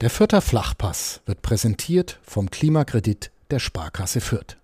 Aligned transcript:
Der 0.00 0.08
Fürther 0.08 0.40
Flachpass 0.40 1.20
wird 1.26 1.42
präsentiert 1.42 2.20
vom 2.22 2.50
Klimakredit 2.50 3.30
der 3.50 3.58
Sparkasse 3.58 4.22
Fürth. 4.22 4.56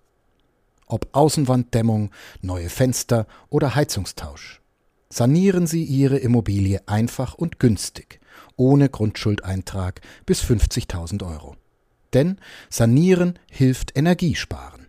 Ob 0.87 1.09
Außenwanddämmung, 1.11 2.09
neue 2.41 2.69
Fenster 2.69 3.27
oder 3.49 3.75
Heizungstausch. 3.75 4.61
Sanieren 5.09 5.67
Sie 5.67 5.83
Ihre 5.83 6.17
Immobilie 6.17 6.81
einfach 6.87 7.35
und 7.35 7.59
günstig, 7.59 8.19
ohne 8.55 8.89
Grundschuldeintrag 8.89 10.01
bis 10.25 10.41
50.000 10.41 11.23
Euro. 11.23 11.55
Denn 12.15 12.39
Sanieren 12.71 13.37
hilft 13.51 13.95
Energiesparen. 13.95 14.87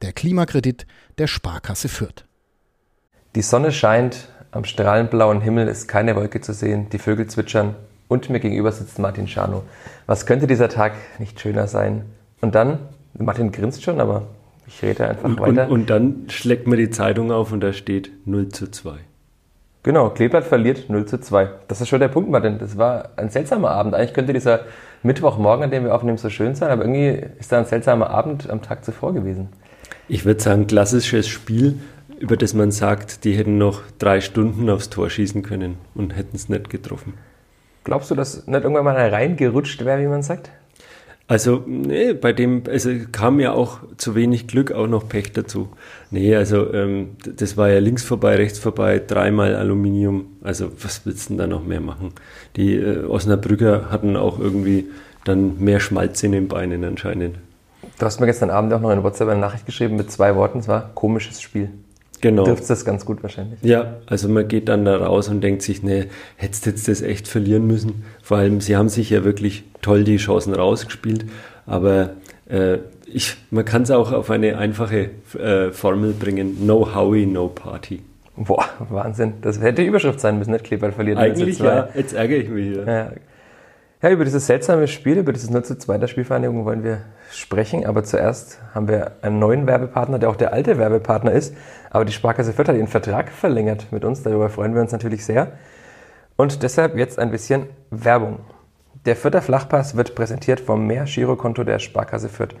Der 0.00 0.12
Klimakredit 0.12 0.86
der 1.18 1.26
Sparkasse 1.26 1.88
Fürth. 1.88 2.24
Die 3.34 3.42
Sonne 3.42 3.72
scheint, 3.72 4.28
am 4.52 4.64
strahlend 4.64 5.10
blauen 5.10 5.40
Himmel 5.40 5.66
ist 5.66 5.88
keine 5.88 6.14
Wolke 6.14 6.40
zu 6.40 6.54
sehen, 6.54 6.88
die 6.90 7.00
Vögel 7.00 7.26
zwitschern 7.26 7.74
und 8.12 8.28
mir 8.30 8.40
gegenüber 8.40 8.70
sitzt 8.70 8.98
Martin 8.98 9.26
Schano. 9.26 9.62
Was 10.06 10.26
könnte 10.26 10.46
dieser 10.46 10.68
Tag 10.68 10.92
nicht 11.18 11.40
schöner 11.40 11.66
sein? 11.66 12.02
Und 12.40 12.54
dann, 12.54 12.78
Martin 13.18 13.52
grinst 13.52 13.82
schon, 13.82 14.00
aber 14.00 14.22
ich 14.66 14.82
rede 14.82 15.08
einfach 15.08 15.24
und, 15.24 15.40
weiter. 15.40 15.66
Und, 15.66 15.72
und, 15.72 15.90
dann 15.90 16.24
schlägt 16.28 16.66
man 16.66 16.78
die 16.78 16.90
Zeitung 16.90 17.32
auf 17.32 17.52
und 17.52 17.60
da 17.60 17.72
steht 17.72 18.10
0 18.26 18.48
zu 18.48 18.70
2. 18.70 18.96
Genau, 19.84 20.10
Kleeblatt 20.10 20.44
verliert 20.44 20.88
0 20.88 21.06
zu 21.06 21.20
2. 21.20 21.50
Das 21.66 21.80
ist 21.80 21.88
schon 21.88 22.00
der 22.00 22.08
Punkt, 22.08 22.30
Martin. 22.30 22.58
Das 22.58 22.76
war 22.78 23.10
ein 23.16 23.30
seltsamer 23.30 23.70
Abend. 23.70 23.94
Eigentlich 23.94 24.14
könnte 24.14 24.32
dieser 24.32 24.60
Mittwochmorgen, 25.02 25.64
an 25.64 25.70
dem 25.70 25.84
wir 25.84 25.94
aufnehmen, 25.94 26.18
so 26.18 26.28
schön 26.28 26.54
sein, 26.54 26.70
aber 26.70 26.82
irgendwie 26.84 27.26
ist 27.40 27.50
da 27.50 27.58
ein 27.58 27.64
seltsamer 27.64 28.10
Abend 28.10 28.48
am 28.48 28.62
Tag 28.62 28.84
zuvor 28.84 29.12
gewesen. 29.12 29.48
Ich 30.06 30.24
würde 30.24 30.40
sagen, 30.40 30.66
klassisches 30.66 31.26
Spiel, 31.26 31.80
über 32.20 32.36
das 32.36 32.54
man 32.54 32.70
sagt, 32.70 33.24
die 33.24 33.32
hätten 33.32 33.58
noch 33.58 33.82
drei 33.98 34.20
Stunden 34.20 34.70
aufs 34.70 34.90
Tor 34.90 35.10
schießen 35.10 35.42
können 35.42 35.78
und 35.94 36.16
hätten 36.16 36.36
es 36.36 36.48
nicht 36.48 36.70
getroffen. 36.70 37.14
Glaubst 37.84 38.10
du, 38.10 38.14
dass 38.14 38.46
nicht 38.46 38.62
irgendwann 38.62 38.84
mal 38.84 38.96
reingerutscht 38.96 39.84
wäre, 39.84 40.00
wie 40.00 40.06
man 40.06 40.22
sagt? 40.22 40.50
Also, 41.28 41.62
nee, 41.66 42.12
bei 42.12 42.32
dem, 42.32 42.64
also 42.68 42.90
kam 43.10 43.40
ja 43.40 43.52
auch 43.52 43.78
zu 43.96 44.14
wenig 44.14 44.48
Glück, 44.48 44.72
auch 44.72 44.86
noch 44.86 45.08
Pech 45.08 45.32
dazu. 45.32 45.68
Nee, 46.10 46.34
also 46.34 46.72
ähm, 46.74 47.16
das 47.24 47.56
war 47.56 47.70
ja 47.70 47.78
links 47.78 48.04
vorbei, 48.04 48.36
rechts 48.36 48.58
vorbei, 48.58 49.00
dreimal 49.04 49.54
Aluminium. 49.54 50.26
Also 50.42 50.70
was 50.82 51.06
willst 51.06 51.30
du 51.30 51.34
denn 51.34 51.38
da 51.38 51.46
noch 51.46 51.64
mehr 51.64 51.80
machen? 51.80 52.12
Die 52.56 52.74
äh, 52.74 53.04
Osnabrücker 53.04 53.90
hatten 53.90 54.16
auch 54.16 54.38
irgendwie 54.38 54.88
dann 55.24 55.58
mehr 55.58 55.80
Schmalz 55.80 56.22
in 56.22 56.32
den 56.32 56.48
Beinen 56.48 56.84
anscheinend. 56.84 57.36
Du 57.98 58.06
hast 58.06 58.20
mir 58.20 58.26
gestern 58.26 58.50
Abend 58.50 58.72
auch 58.72 58.80
noch 58.80 58.90
eine 58.90 59.02
WhatsApp 59.02 59.28
eine 59.28 59.40
Nachricht 59.40 59.64
geschrieben 59.64 59.96
mit 59.96 60.10
zwei 60.10 60.34
Worten, 60.36 60.58
es 60.58 60.68
war 60.68 60.90
komisches 60.94 61.40
Spiel. 61.40 61.70
Genau. 62.22 62.44
Trifft 62.44 62.70
das 62.70 62.84
ganz 62.84 63.04
gut 63.04 63.22
wahrscheinlich. 63.22 63.60
Ja, 63.62 63.96
also 64.06 64.28
man 64.28 64.46
geht 64.46 64.68
dann 64.68 64.84
da 64.84 64.96
raus 64.96 65.28
und 65.28 65.42
denkt 65.42 65.60
sich, 65.62 65.82
nee, 65.82 66.06
hättest 66.36 66.66
jetzt 66.66 66.88
das 66.88 67.02
echt 67.02 67.26
verlieren 67.26 67.66
müssen. 67.66 68.04
Vor 68.22 68.38
allem, 68.38 68.60
sie 68.60 68.76
haben 68.76 68.88
sich 68.88 69.10
ja 69.10 69.24
wirklich 69.24 69.64
toll 69.82 70.04
die 70.04 70.18
Chancen 70.18 70.54
rausgespielt, 70.54 71.26
aber 71.66 72.10
äh, 72.48 72.78
ich, 73.06 73.36
man 73.50 73.64
kann 73.64 73.82
es 73.82 73.90
auch 73.90 74.12
auf 74.12 74.30
eine 74.30 74.56
einfache 74.56 75.10
äh, 75.36 75.72
Formel 75.72 76.12
bringen, 76.12 76.64
no 76.64 76.94
Howie, 76.94 77.26
no 77.26 77.48
Party. 77.48 78.00
Boah, 78.36 78.64
Wahnsinn. 78.88 79.34
Das 79.42 79.60
hätte 79.60 79.82
die 79.82 79.88
Überschrift 79.88 80.20
sein 80.20 80.38
müssen, 80.38 80.52
nicht 80.52 80.64
Kleber 80.64 80.92
verliert. 80.92 81.18
Eigentlich 81.18 81.58
ja, 81.58 81.88
jetzt 81.94 82.14
ärgere 82.14 82.38
ich 82.38 82.48
mich 82.48 82.66
hier. 82.68 82.86
Ja. 82.86 83.12
Ja, 84.00 84.10
über 84.10 84.24
dieses 84.24 84.46
seltsame 84.46 84.88
Spiel, 84.88 85.18
über 85.18 85.32
dieses 85.32 85.50
0 85.50 85.64
zu 85.64 85.78
2 85.78 85.98
der 85.98 86.08
Spielvereinigung 86.08 86.64
wollen 86.64 86.82
wir 86.82 87.02
sprechen. 87.32 87.86
Aber 87.86 88.04
zuerst 88.04 88.60
haben 88.74 88.88
wir 88.88 89.12
einen 89.22 89.38
neuen 89.38 89.66
Werbepartner, 89.66 90.18
der 90.18 90.30
auch 90.30 90.36
der 90.36 90.52
alte 90.52 90.78
Werbepartner 90.78 91.32
ist. 91.32 91.54
Aber 91.90 92.04
die 92.04 92.12
Sparkasse 92.12 92.52
Fürth 92.52 92.68
hat 92.68 92.76
ihren 92.76 92.88
Vertrag 92.88 93.30
verlängert 93.30 93.86
mit 93.90 94.04
uns. 94.04 94.22
Darüber 94.22 94.48
freuen 94.48 94.74
wir 94.74 94.82
uns 94.82 94.92
natürlich 94.92 95.24
sehr. 95.24 95.52
Und 96.36 96.62
deshalb 96.62 96.96
jetzt 96.96 97.18
ein 97.18 97.30
bisschen 97.30 97.66
Werbung. 97.90 98.40
Der 99.04 99.16
Fürther 99.16 99.42
Flachpass 99.42 99.96
wird 99.96 100.14
präsentiert 100.14 100.60
vom 100.60 100.86
Mehr-Giro-Konto 100.86 101.64
der 101.64 101.78
Sparkasse 101.78 102.28
Fürth. 102.28 102.54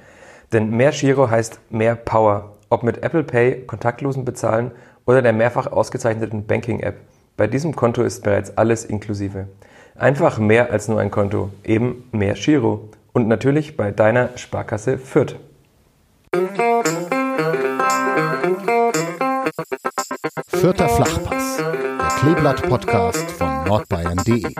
Denn 0.52 0.70
mehr 0.70 0.90
Giro 0.90 1.30
heißt 1.30 1.60
mehr 1.70 1.94
Power. 1.94 2.56
Ob 2.68 2.82
mit 2.82 3.02
Apple 3.02 3.22
Pay, 3.22 3.64
kontaktlosen 3.66 4.24
Bezahlen 4.24 4.72
oder 5.04 5.22
der 5.22 5.32
mehrfach 5.32 5.70
ausgezeichneten 5.70 6.46
Banking-App. 6.46 6.96
Bei 7.36 7.46
diesem 7.46 7.74
Konto 7.74 8.02
ist 8.02 8.22
bereits 8.22 8.56
alles 8.56 8.84
inklusive. 8.84 9.46
Einfach 9.94 10.38
mehr 10.38 10.70
als 10.70 10.88
nur 10.88 11.00
ein 11.00 11.10
Konto, 11.10 11.50
eben 11.64 12.08
mehr 12.12 12.34
Giro. 12.34 12.88
Und 13.14 13.28
natürlich 13.28 13.76
bei 13.76 13.90
deiner 13.90 14.30
Sparkasse 14.38 14.96
Fürth. 14.96 15.36
Vierter 20.48 20.88
Flachpass, 20.88 21.58
der 21.58 22.08
Kleeblatt-Podcast 22.20 23.30
von 23.32 23.64
nordbayern.de. 23.64 24.54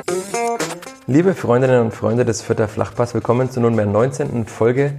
Liebe 1.06 1.32
Freundinnen 1.32 1.80
und 1.80 1.94
Freunde 1.94 2.26
des 2.26 2.42
Vierter 2.42 2.68
Flachpass, 2.68 3.14
willkommen 3.14 3.50
zur 3.50 3.62
nunmehr 3.62 3.86
19. 3.86 4.44
Folge 4.44 4.94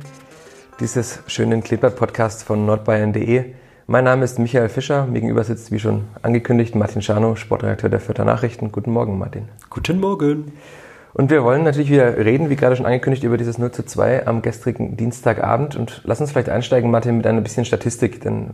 dieses 0.79 1.19
schönen 1.27 1.61
Kleeblatt-Podcasts 1.61 2.41
von 2.41 2.65
nordbayern.de. 2.65 3.53
Mein 3.85 4.05
Name 4.05 4.25
ist 4.25 4.39
Michael 4.39 4.69
Fischer. 4.69 5.05
Mir 5.05 5.19
gegenüber 5.19 5.43
sitzt, 5.43 5.71
wie 5.71 5.77
schon 5.79 6.05
angekündigt, 6.23 6.73
Martin 6.73 7.03
Schano, 7.03 7.35
Sportredakteur 7.35 7.91
der 7.91 7.99
Vierter 7.99 8.25
Nachrichten. 8.25 8.71
Guten 8.71 8.91
Morgen, 8.91 9.19
Martin. 9.19 9.47
Guten 9.69 9.99
Morgen. 9.99 10.53
Und 11.13 11.29
wir 11.29 11.43
wollen 11.43 11.63
natürlich 11.63 11.91
wieder 11.91 12.17
reden, 12.17 12.49
wie 12.49 12.55
gerade 12.55 12.75
schon 12.75 12.87
angekündigt, 12.87 13.23
über 13.23 13.37
dieses 13.37 13.57
0 13.59 13.71
zu 13.71 13.85
2 13.85 14.25
am 14.25 14.41
gestrigen 14.41 14.97
Dienstagabend. 14.97 15.75
Und 15.75 16.01
lass 16.05 16.19
uns 16.21 16.31
vielleicht 16.31 16.49
einsteigen, 16.49 16.89
Martin, 16.89 17.17
mit 17.17 17.27
ein 17.27 17.43
bisschen 17.43 17.65
Statistik. 17.65 18.21
Denn 18.21 18.51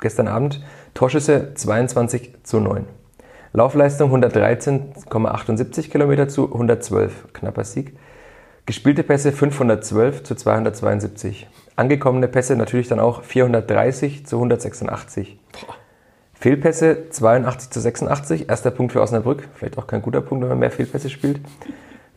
gestern 0.00 0.28
Abend 0.28 0.62
Torschüsse 0.94 1.54
22 1.54 2.44
zu 2.44 2.60
9. 2.60 2.84
Laufleistung 3.52 4.14
113,78 4.14 5.90
Kilometer 5.90 6.28
zu 6.28 6.46
112. 6.46 7.32
Knapper 7.32 7.64
Sieg. 7.64 7.96
Gespielte 8.64 9.02
Pässe 9.02 9.32
512 9.32 10.22
zu 10.22 10.36
272. 10.36 11.48
Angekommene 11.74 12.28
Pässe 12.28 12.54
natürlich 12.54 12.88
dann 12.88 13.00
auch 13.00 13.24
430 13.24 14.24
zu 14.24 14.36
186. 14.36 15.38
Boah. 15.52 15.81
Fehlpässe 16.42 17.08
82 17.08 17.70
zu 17.70 17.80
86. 17.80 18.48
Erster 18.48 18.72
Punkt 18.72 18.92
für 18.92 19.00
Osnabrück. 19.00 19.48
Vielleicht 19.54 19.78
auch 19.78 19.86
kein 19.86 20.02
guter 20.02 20.20
Punkt, 20.20 20.42
wenn 20.42 20.48
man 20.48 20.58
mehr 20.58 20.72
Fehlpässe 20.72 21.08
spielt. 21.08 21.40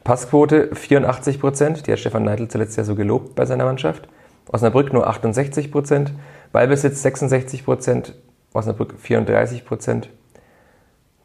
Passquote 0.03 0.73
84 0.73 1.39
Prozent. 1.39 1.85
Die 1.85 1.91
hat 1.91 1.99
Stefan 1.99 2.23
Neidl 2.23 2.47
zuletzt 2.47 2.75
ja 2.75 2.83
so 2.83 2.95
gelobt 2.95 3.35
bei 3.35 3.45
seiner 3.45 3.65
Mannschaft. 3.65 4.07
Osnabrück 4.51 4.91
nur 4.93 5.05
68 5.05 5.71
Prozent. 5.71 6.11
Ballbesitz 6.51 7.03
66 7.03 7.65
Prozent. 7.65 8.15
Osnabrück 8.51 8.95
34 8.97 9.63
Prozent. 9.63 10.09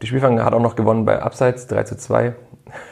Die 0.02 0.06
Spielfang 0.06 0.44
hat 0.44 0.52
auch 0.52 0.60
noch 0.60 0.76
gewonnen 0.76 1.06
bei 1.06 1.22
Abseits 1.22 1.68
3 1.68 1.84
zu 1.84 1.96
2. 1.96 2.34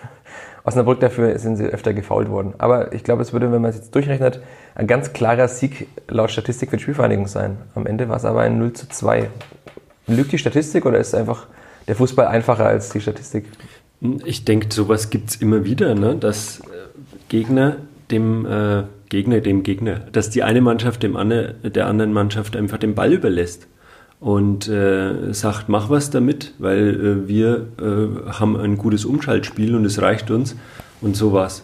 Osnabrück 0.65 1.01
dafür 1.01 1.39
sind 1.39 1.57
sie 1.57 1.67
öfter 1.67 1.93
gefault 1.93 2.31
worden. 2.31 2.55
Aber 2.57 2.95
ich 2.95 3.05
glaube, 3.05 3.21
es 3.21 3.35
würde, 3.35 3.53
wenn 3.53 3.61
man 3.61 3.69
es 3.69 3.77
jetzt 3.77 3.95
durchrechnet, 3.95 4.41
ein 4.75 4.87
ganz 4.87 5.13
klarer 5.13 5.49
Sieg 5.49 5.87
laut 6.09 6.31
Statistik 6.31 6.71
für 6.71 6.79
die 6.79 6.83
Spielvereinigung 6.83 7.27
sein. 7.27 7.59
Am 7.75 7.85
Ende 7.85 8.09
war 8.09 8.17
es 8.17 8.25
aber 8.25 8.41
ein 8.41 8.59
0 8.59 8.73
zu 8.73 8.89
2. 8.89 9.29
Lügt 10.09 10.33
die 10.33 10.39
Statistik 10.39 10.87
oder 10.87 10.99
ist 10.99 11.15
einfach 11.15 11.47
der 11.87 11.95
Fußball 11.95 12.27
einfacher 12.27 12.67
als 12.67 12.91
die 12.91 13.01
Statistik? 13.01 13.45
Ich 14.25 14.45
denke, 14.45 14.69
sowas 14.73 15.11
gibt 15.11 15.31
es 15.31 15.37
immer 15.37 15.65
wieder, 15.65 15.95
ne? 15.95 16.17
dass 16.17 16.63
Gegner 17.29 17.77
dem 18.11 18.47
äh, 18.47 18.85
Gegner 19.09 19.41
dem 19.41 19.63
Gegner, 19.63 20.01
dass 20.13 20.31
die 20.31 20.43
eine 20.43 20.61
Mannschaft 20.61 21.03
dem 21.03 21.17
andre, 21.17 21.55
der 21.63 21.87
anderen 21.87 22.13
Mannschaft 22.13 22.57
einfach 22.57 22.79
den 22.79 22.95
Ball 22.95 23.13
überlässt 23.13 23.67
und 24.21 24.69
äh, 24.69 25.33
sagt, 25.33 25.69
mach 25.69 25.91
was 25.91 26.11
damit, 26.11 26.55
weil 26.59 26.89
äh, 26.89 27.29
wir 27.29 27.69
äh, 27.81 28.31
haben 28.33 28.57
ein 28.57 28.77
gutes 28.77 29.05
Umschaltspiel 29.05 29.75
und 29.75 29.85
es 29.85 30.03
reicht 30.03 30.31
uns 30.31 30.57
und 31.01 31.17
so 31.17 31.33
war's. 31.33 31.63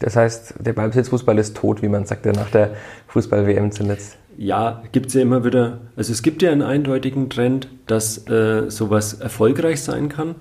Das 0.00 0.16
heißt, 0.16 0.54
der 0.60 0.72
Ballbesitzfußball 0.72 1.36
ist 1.38 1.56
tot, 1.56 1.82
wie 1.82 1.88
man 1.88 2.06
sagte 2.06 2.32
nach 2.32 2.50
der 2.50 2.70
Fußball-WM 3.08 3.72
zuletzt. 3.72 4.16
Ja, 4.38 4.84
gibt 4.92 5.06
es 5.06 5.14
ja 5.14 5.22
immer 5.22 5.44
wieder. 5.44 5.80
Also 5.96 6.12
es 6.12 6.22
gibt 6.22 6.42
ja 6.42 6.52
einen 6.52 6.62
eindeutigen 6.62 7.28
Trend, 7.28 7.66
dass 7.88 8.28
äh, 8.28 8.70
sowas 8.70 9.14
erfolgreich 9.14 9.82
sein 9.82 10.08
kann. 10.08 10.36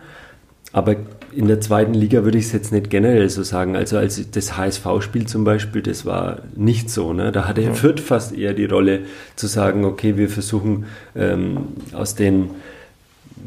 Aber 0.71 0.95
in 1.31 1.47
der 1.47 1.61
zweiten 1.61 1.95
Liga 1.95 2.23
würde 2.23 2.37
ich 2.37 2.45
es 2.45 2.51
jetzt 2.51 2.71
nicht 2.71 2.91
generell 2.91 3.27
so 3.27 3.41
sagen. 3.41 3.75
Also 3.75 3.97
als 3.97 4.29
das 4.29 4.55
HSV-Spiel 4.55 5.25
zum 5.25 5.43
Beispiel, 5.43 5.81
das 5.81 6.05
war 6.05 6.43
nicht 6.55 6.91
so. 6.91 7.11
Ne? 7.11 7.31
Da 7.31 7.47
hatte 7.47 7.61
ja. 7.61 7.73
Fürth 7.73 7.99
fast 7.99 8.37
eher 8.37 8.53
die 8.53 8.65
Rolle 8.65 9.01
zu 9.35 9.47
sagen, 9.47 9.83
okay, 9.83 10.15
wir 10.15 10.29
versuchen 10.29 10.85
ähm, 11.15 11.69
aus 11.91 12.13
den, 12.13 12.51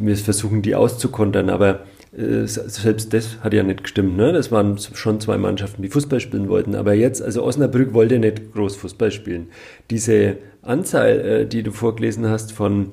wir 0.00 0.16
versuchen 0.16 0.62
die 0.62 0.74
auszukontern, 0.74 1.48
aber 1.48 1.80
äh, 2.16 2.46
selbst 2.46 3.12
das 3.14 3.38
hat 3.40 3.54
ja 3.54 3.62
nicht 3.62 3.84
gestimmt. 3.84 4.16
Ne? 4.16 4.32
Das 4.32 4.50
waren 4.50 4.78
schon 4.78 5.20
zwei 5.20 5.38
Mannschaften, 5.38 5.82
die 5.82 5.88
Fußball 5.88 6.20
spielen 6.20 6.48
wollten. 6.48 6.74
Aber 6.74 6.94
jetzt, 6.94 7.22
also 7.22 7.44
Osnabrück 7.44 7.94
wollte 7.94 8.18
nicht 8.18 8.52
groß 8.52 8.76
Fußball 8.76 9.12
spielen. 9.12 9.48
Diese 9.90 10.38
Anzahl, 10.62 11.20
äh, 11.20 11.46
die 11.46 11.62
du 11.62 11.70
vorgelesen 11.70 12.28
hast 12.28 12.52
von 12.52 12.92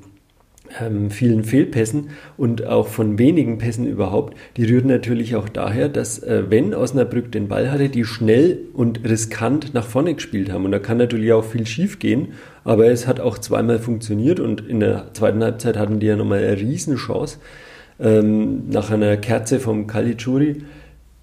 ähm, 0.79 1.09
vielen 1.09 1.43
Fehlpässen 1.43 2.09
und 2.37 2.65
auch 2.65 2.87
von 2.87 3.17
wenigen 3.17 3.57
Pässen 3.57 3.87
überhaupt, 3.87 4.37
die 4.57 4.65
rühren 4.65 4.87
natürlich 4.87 5.35
auch 5.35 5.49
daher, 5.49 5.89
dass 5.89 6.19
äh, 6.19 6.43
wenn 6.49 6.75
Osnabrück 6.75 7.31
den 7.31 7.47
Ball 7.47 7.71
hatte, 7.71 7.89
die 7.89 8.03
schnell 8.03 8.59
und 8.73 9.03
riskant 9.03 9.73
nach 9.73 9.85
vorne 9.85 10.13
gespielt 10.13 10.51
haben. 10.51 10.65
Und 10.65 10.71
da 10.71 10.79
kann 10.79 10.97
natürlich 10.97 11.31
auch 11.33 11.45
viel 11.45 11.65
schief 11.65 11.99
gehen, 11.99 12.33
aber 12.63 12.87
es 12.87 13.07
hat 13.07 13.19
auch 13.19 13.37
zweimal 13.37 13.79
funktioniert 13.79 14.39
und 14.39 14.67
in 14.67 14.79
der 14.79 15.13
zweiten 15.13 15.43
Halbzeit 15.43 15.77
hatten 15.77 15.99
die 15.99 16.07
ja 16.07 16.15
nochmal 16.15 16.43
eine 16.43 16.59
Riesenchance 16.59 17.39
ähm, 17.99 18.69
nach 18.69 18.91
einer 18.91 19.17
Kerze 19.17 19.59
vom 19.59 19.87
Caligiuri 19.87 20.63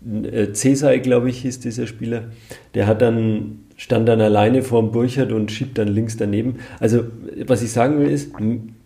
äh, 0.04 0.52
Cesai, 0.52 0.98
glaube 0.98 1.30
ich, 1.30 1.42
hieß 1.42 1.60
dieser 1.60 1.86
Spieler. 1.86 2.24
Der 2.74 2.86
hat 2.86 3.02
dann, 3.02 3.64
stand 3.76 4.08
dann 4.08 4.20
alleine 4.20 4.62
vorm 4.62 4.92
Burchard 4.92 5.32
und 5.32 5.50
schiebt 5.50 5.78
dann 5.78 5.88
links 5.88 6.16
daneben. 6.16 6.58
Also, 6.80 7.04
was 7.46 7.62
ich 7.62 7.72
sagen 7.72 7.98
will, 7.98 8.10
ist, 8.10 8.32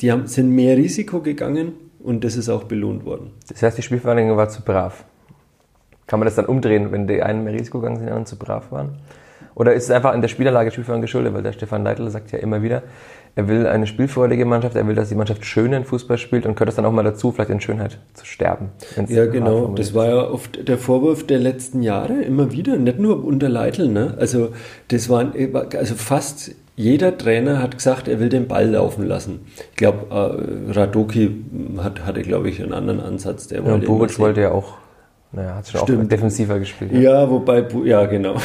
die 0.01 0.13
haben, 0.13 0.27
sind 0.27 0.51
mehr 0.51 0.77
Risiko 0.77 1.21
gegangen 1.21 1.73
und 1.99 2.25
das 2.25 2.37
ist 2.37 2.49
auch 2.49 2.65
belohnt 2.65 3.05
worden. 3.05 3.33
Das 3.49 3.63
heißt, 3.63 3.79
die 3.79 3.83
Spielverhandlung 3.83 4.37
war 4.37 4.49
zu 4.49 4.63
brav. 4.63 5.05
Kann 6.07 6.21
man 6.21 6.27
das 6.27 6.37
dann 6.37 6.47
umdrehen, 6.47 6.91
wenn 6.91 7.07
die 7.07 7.23
einen 7.23 7.45
mehr 7.45 7.53
Risiko 7.53 7.81
gegangen 7.81 7.97
sind, 7.97 8.07
die 8.07 8.13
anderen 8.13 8.27
zu 8.27 8.39
brav 8.39 8.73
waren? 8.73 8.97
Oder 9.55 9.75
ist 9.75 9.85
es 9.85 9.91
einfach 9.91 10.15
in 10.15 10.21
der 10.21 10.29
Spielanlage 10.29 10.71
Spielverhandlung 10.71 11.03
geschuldet? 11.03 11.35
Weil 11.35 11.43
der 11.43 11.53
Stefan 11.53 11.83
Leitl 11.83 12.09
sagt 12.11 12.31
ja 12.31 12.39
immer 12.39 12.63
wieder, 12.63 12.85
er 13.35 13.49
will 13.49 13.67
eine 13.67 13.87
spielfreudige 13.87 14.45
Mannschaft, 14.45 14.77
er 14.77 14.87
will, 14.87 14.95
dass 14.95 15.09
die 15.09 15.15
Mannschaft 15.15 15.45
schönen 15.45 15.85
Fußball 15.85 16.19
spielt 16.19 16.47
und 16.47 16.55
gehört 16.55 16.71
es 16.71 16.77
dann 16.77 16.85
auch 16.85 16.93
mal 16.93 17.03
dazu, 17.03 17.33
vielleicht 17.33 17.51
in 17.51 17.61
Schönheit 17.61 17.99
zu 18.15 18.27
sterben. 18.27 18.71
Ja, 19.09 19.27
genau. 19.27 19.69
Das 19.69 19.95
war 19.95 20.07
ja 20.07 20.31
oft 20.31 20.69
der 20.69 20.79
Vorwurf 20.79 21.27
der 21.27 21.39
letzten 21.39 21.83
Jahre, 21.83 22.23
immer 22.23 22.53
wieder, 22.53 22.77
nicht 22.77 22.99
nur 22.99 23.25
unter 23.25 23.49
Leitl. 23.49 23.89
Ne? 23.89 24.15
Also, 24.19 24.51
das 24.89 25.09
waren, 25.09 25.33
also 25.77 25.95
fast 25.95 26.53
jeder 26.77 27.19
Trainer 27.19 27.61
hat 27.61 27.77
gesagt, 27.77 28.07
er 28.07 28.21
will 28.21 28.29
den 28.29 28.47
Ball 28.47 28.71
laufen 28.71 29.05
lassen. 29.05 29.41
Ich 29.71 29.77
glaube, 29.77 30.07
äh, 30.11 30.73
Radoki 30.73 31.45
hat, 31.79 32.07
hatte, 32.07 32.23
glaube 32.23 32.49
ich, 32.49 32.63
einen 32.63 32.73
anderen 32.73 33.01
Ansatz. 33.01 33.49
Der 33.49 33.63
ja, 33.65 33.77
Buric 33.79 34.17
wollte 34.21 34.43
ja 34.43 34.53
auch 34.53 34.75
naja, 35.33 35.57
hat 35.57 35.69
schon 35.69 35.81
Stimmt. 35.83 36.05
auch 36.05 36.09
defensiver 36.09 36.59
gespielt. 36.59 36.93
Ja, 36.93 37.01
ja 37.01 37.31
wobei, 37.31 37.67
ja, 37.85 38.07
genau. 38.07 38.37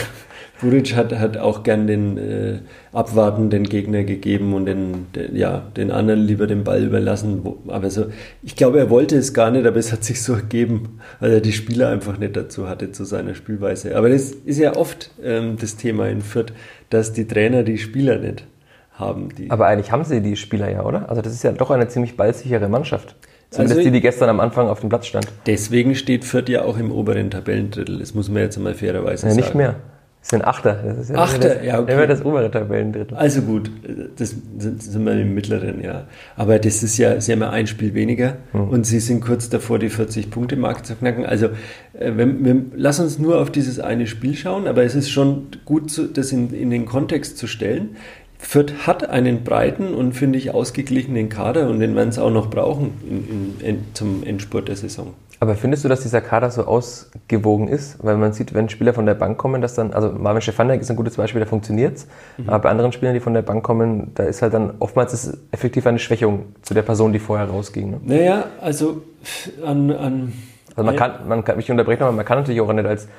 Buric 0.63 0.95
hat, 0.95 1.13
hat 1.19 1.37
auch 1.37 1.63
gern 1.63 1.87
den 1.87 2.17
äh, 2.17 2.59
abwartenden 2.93 3.65
Gegner 3.65 4.03
gegeben 4.03 4.53
und 4.53 4.65
den, 4.65 5.07
den, 5.13 5.35
ja, 5.35 5.63
den 5.75 5.91
anderen 5.91 6.21
lieber 6.21 6.47
den 6.47 6.63
Ball 6.63 6.83
überlassen. 6.83 7.45
Aber 7.67 7.89
so, 7.89 8.05
ich 8.41 8.55
glaube, 8.55 8.79
er 8.79 8.89
wollte 8.89 9.17
es 9.17 9.33
gar 9.33 9.51
nicht, 9.51 9.65
aber 9.65 9.77
es 9.77 9.91
hat 9.91 10.03
sich 10.03 10.21
so 10.23 10.33
ergeben, 10.33 10.99
weil 11.19 11.33
er 11.33 11.41
die 11.41 11.51
Spieler 11.51 11.89
einfach 11.89 12.17
nicht 12.17 12.35
dazu 12.35 12.69
hatte 12.69 12.91
zu 12.91 13.03
seiner 13.03 13.35
Spielweise. 13.35 13.95
Aber 13.97 14.09
das 14.09 14.31
ist 14.31 14.57
ja 14.57 14.75
oft 14.75 15.11
ähm, 15.21 15.57
das 15.59 15.75
Thema 15.75 16.07
in 16.07 16.21
Fürth, 16.21 16.53
dass 16.89 17.11
die 17.11 17.27
Trainer 17.27 17.63
die 17.63 17.77
Spieler 17.77 18.17
nicht 18.17 18.45
haben. 18.93 19.29
aber 19.49 19.67
eigentlich 19.67 19.91
haben 19.91 20.03
sie 20.03 20.21
die 20.21 20.35
Spieler 20.37 20.69
ja, 20.69 20.85
oder? 20.85 21.09
Also 21.09 21.21
das 21.21 21.33
ist 21.33 21.43
ja 21.43 21.51
doch 21.51 21.71
eine 21.71 21.87
ziemlich 21.87 22.15
ballsichere 22.15 22.69
Mannschaft. 22.69 23.15
Zumindest 23.49 23.77
also, 23.79 23.89
die, 23.89 23.91
die 23.91 24.01
gestern 24.01 24.29
am 24.29 24.39
Anfang 24.39 24.67
auf 24.67 24.79
dem 24.79 24.89
Platz 24.89 25.05
stand. 25.05 25.27
Deswegen 25.45 25.93
steht 25.93 26.25
Fürth 26.25 26.49
ja 26.49 26.63
auch 26.63 26.77
im 26.77 26.91
oberen 26.91 27.29
Tabellendrittel. 27.29 27.99
Das 27.99 28.15
muss 28.15 28.29
man 28.29 28.41
jetzt 28.41 28.57
mal 28.57 28.73
fairerweise 28.73 29.27
ja, 29.27 29.33
sagen. 29.33 29.35
Nicht 29.35 29.55
mehr. 29.55 29.75
Es 30.23 30.29
sind 30.29 30.45
Achter. 30.45 30.75
Das 30.75 30.97
ist 30.97 31.09
ja 31.09 31.17
Achter, 31.17 31.55
das, 31.55 31.65
ja, 31.65 31.79
okay. 31.81 31.93
Immer 31.93 32.07
das 32.07 32.23
obere 32.23 32.49
Tabellendrittel. 32.49 33.17
Also 33.17 33.41
gut, 33.41 33.69
das 34.15 34.29
sind 34.55 35.05
wir 35.05 35.11
im 35.19 35.33
mittleren, 35.33 35.83
ja. 35.83 36.07
Aber 36.37 36.59
das 36.59 36.81
ist 36.81 36.97
ja, 36.97 37.19
sie 37.19 37.33
haben 37.33 37.41
ja 37.41 37.49
ein 37.49 37.67
Spiel 37.67 37.93
weniger 37.93 38.37
mhm. 38.53 38.69
und 38.69 38.85
sie 38.85 39.01
sind 39.01 39.19
kurz 39.19 39.49
davor, 39.49 39.79
die 39.79 39.89
40-Punkte-Marke 39.89 40.83
zu 40.83 40.95
knacken. 40.95 41.25
Also, 41.25 41.47
äh, 41.91 42.13
wenn, 42.15 42.45
wir, 42.45 42.55
lass 42.73 43.01
uns 43.01 43.19
nur 43.19 43.41
auf 43.41 43.51
dieses 43.51 43.81
eine 43.81 44.07
Spiel 44.07 44.33
schauen, 44.33 44.65
aber 44.65 44.83
es 44.83 44.95
ist 44.95 45.09
schon 45.09 45.47
gut, 45.65 45.91
das 46.13 46.31
in, 46.31 46.53
in 46.53 46.69
den 46.69 46.85
Kontext 46.85 47.37
zu 47.37 47.45
stellen. 47.45 47.97
Fürth 48.37 48.87
hat 48.87 49.09
einen 49.09 49.43
breiten 49.43 49.93
und, 49.93 50.13
finde 50.13 50.39
ich, 50.39 50.51
ausgeglichenen 50.51 51.27
Kader 51.27 51.69
und 51.69 51.81
den 51.81 51.95
werden 51.97 52.13
sie 52.13 52.23
auch 52.23 52.31
noch 52.31 52.49
brauchen 52.49 52.93
in, 53.09 53.59
in, 53.59 53.67
in, 53.67 53.83
zum 53.93 54.23
Endspurt 54.23 54.69
der 54.69 54.77
Saison. 54.77 55.13
Aber 55.43 55.55
findest 55.55 55.83
du, 55.83 55.89
dass 55.89 55.99
dieser 55.99 56.21
Kader 56.21 56.49
so 56.51 56.63
ausgewogen 56.63 57.67
ist? 57.67 58.01
Weil 58.01 58.15
man 58.15 58.31
sieht, 58.31 58.53
wenn 58.53 58.69
Spieler 58.69 58.93
von 58.93 59.05
der 59.05 59.13
Bank 59.13 59.37
kommen, 59.37 59.61
dass 59.61 59.75
dann, 59.75 59.91
also 59.91 60.09
Marvin 60.09 60.41
Stefanek 60.41 60.79
ist 60.79 60.89
ein 60.89 60.95
gutes 60.95 61.17
Beispiel, 61.17 61.41
da 61.41 61.45
funktioniert 61.45 61.97
es. 61.97 62.07
Mhm. 62.37 62.47
Aber 62.47 62.59
bei 62.59 62.69
anderen 62.69 62.93
Spielern, 62.93 63.13
die 63.13 63.19
von 63.19 63.33
der 63.33 63.41
Bank 63.41 63.61
kommen, 63.61 64.11
da 64.15 64.23
ist 64.23 64.41
halt 64.41 64.53
dann 64.53 64.75
oftmals 64.79 65.11
ist 65.11 65.37
effektiv 65.51 65.85
eine 65.85 65.99
Schwächung 65.99 66.45
zu 66.61 66.73
der 66.73 66.83
Person, 66.83 67.11
die 67.11 67.19
vorher 67.19 67.49
rausging. 67.49 67.91
Ne? 67.91 67.99
Naja, 68.05 68.45
also 68.61 69.01
an. 69.65 69.91
an 69.91 70.33
also 70.77 70.85
man 70.85 70.95
kann, 70.95 71.11
man 71.27 71.43
kann, 71.43 71.57
mich 71.57 71.69
unterbrechen, 71.69 72.03
aber 72.03 72.13
man 72.13 72.23
kann 72.23 72.37
natürlich 72.37 72.61
auch 72.61 72.71
nicht 72.71 72.85
als 72.85 73.09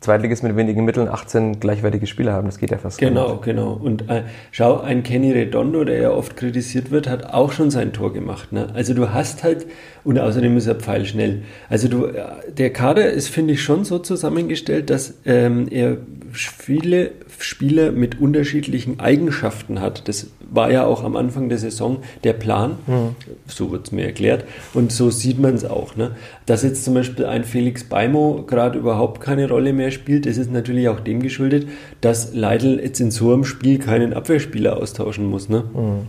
Zweitligist 0.00 0.42
mit 0.42 0.56
wenigen 0.56 0.86
Mitteln 0.86 1.08
18 1.08 1.60
gleichwertige 1.60 2.06
Spieler 2.06 2.32
haben. 2.32 2.46
Das 2.46 2.58
geht 2.58 2.70
ja 2.70 2.78
fast 2.78 2.98
Genau, 2.98 3.32
nicht. 3.32 3.42
genau. 3.42 3.72
Und 3.72 4.08
äh, 4.08 4.22
schau, 4.50 4.80
ein 4.80 5.02
Kenny 5.02 5.30
Redondo, 5.30 5.84
der 5.84 6.00
ja 6.00 6.10
oft 6.10 6.36
kritisiert 6.36 6.90
wird, 6.90 7.06
hat 7.06 7.34
auch 7.34 7.52
schon 7.52 7.70
sein 7.70 7.92
Tor 7.92 8.12
gemacht. 8.14 8.50
Ne? 8.50 8.68
Also 8.72 8.94
du 8.94 9.10
hast 9.10 9.42
halt, 9.44 9.66
und 10.02 10.18
außerdem 10.18 10.56
ist 10.56 10.66
er 10.66 10.76
pfeilschnell. 10.76 11.42
Also 11.68 11.88
du, 11.88 12.06
äh, 12.06 12.24
der 12.56 12.72
Kader 12.72 13.10
ist, 13.10 13.28
finde 13.28 13.52
ich, 13.52 13.62
schon 13.62 13.84
so 13.84 13.98
zusammengestellt, 13.98 14.88
dass 14.88 15.14
ähm, 15.26 15.68
er 15.70 15.98
viele 16.32 17.12
Spieler 17.38 17.92
mit 17.92 18.20
unterschiedlichen 18.20 19.00
Eigenschaften 19.00 19.80
hat. 19.80 20.08
Das 20.08 20.28
war 20.50 20.70
ja 20.70 20.84
auch 20.84 21.04
am 21.04 21.16
Anfang 21.16 21.48
der 21.48 21.58
Saison 21.58 21.98
der 22.24 22.32
Plan, 22.32 22.78
mhm. 22.86 23.16
so 23.46 23.70
wird 23.70 23.86
es 23.86 23.92
mir 23.92 24.04
erklärt, 24.04 24.44
und 24.74 24.92
so 24.92 25.10
sieht 25.10 25.38
man 25.38 25.54
es 25.54 25.64
auch. 25.64 25.96
Ne? 25.96 26.12
Dass 26.46 26.62
jetzt 26.62 26.84
zum 26.84 26.94
Beispiel 26.94 27.26
ein 27.26 27.44
Felix 27.44 27.84
Beimo 27.84 28.44
gerade 28.46 28.78
überhaupt 28.78 29.20
keine 29.20 29.48
Rolle 29.48 29.72
mehr 29.72 29.89
spielt, 29.90 30.26
das 30.26 30.36
ist 30.36 30.50
natürlich 30.50 30.88
auch 30.88 31.00
dem 31.00 31.20
geschuldet, 31.20 31.68
dass 32.00 32.34
Leidl 32.34 32.80
jetzt 32.80 33.00
in 33.00 33.10
so 33.10 33.32
einem 33.32 33.44
Spiel 33.44 33.78
keinen 33.78 34.12
Abwehrspieler 34.12 34.76
austauschen 34.76 35.26
muss. 35.26 35.48
Ne? 35.48 35.64
Mhm. 35.74 36.08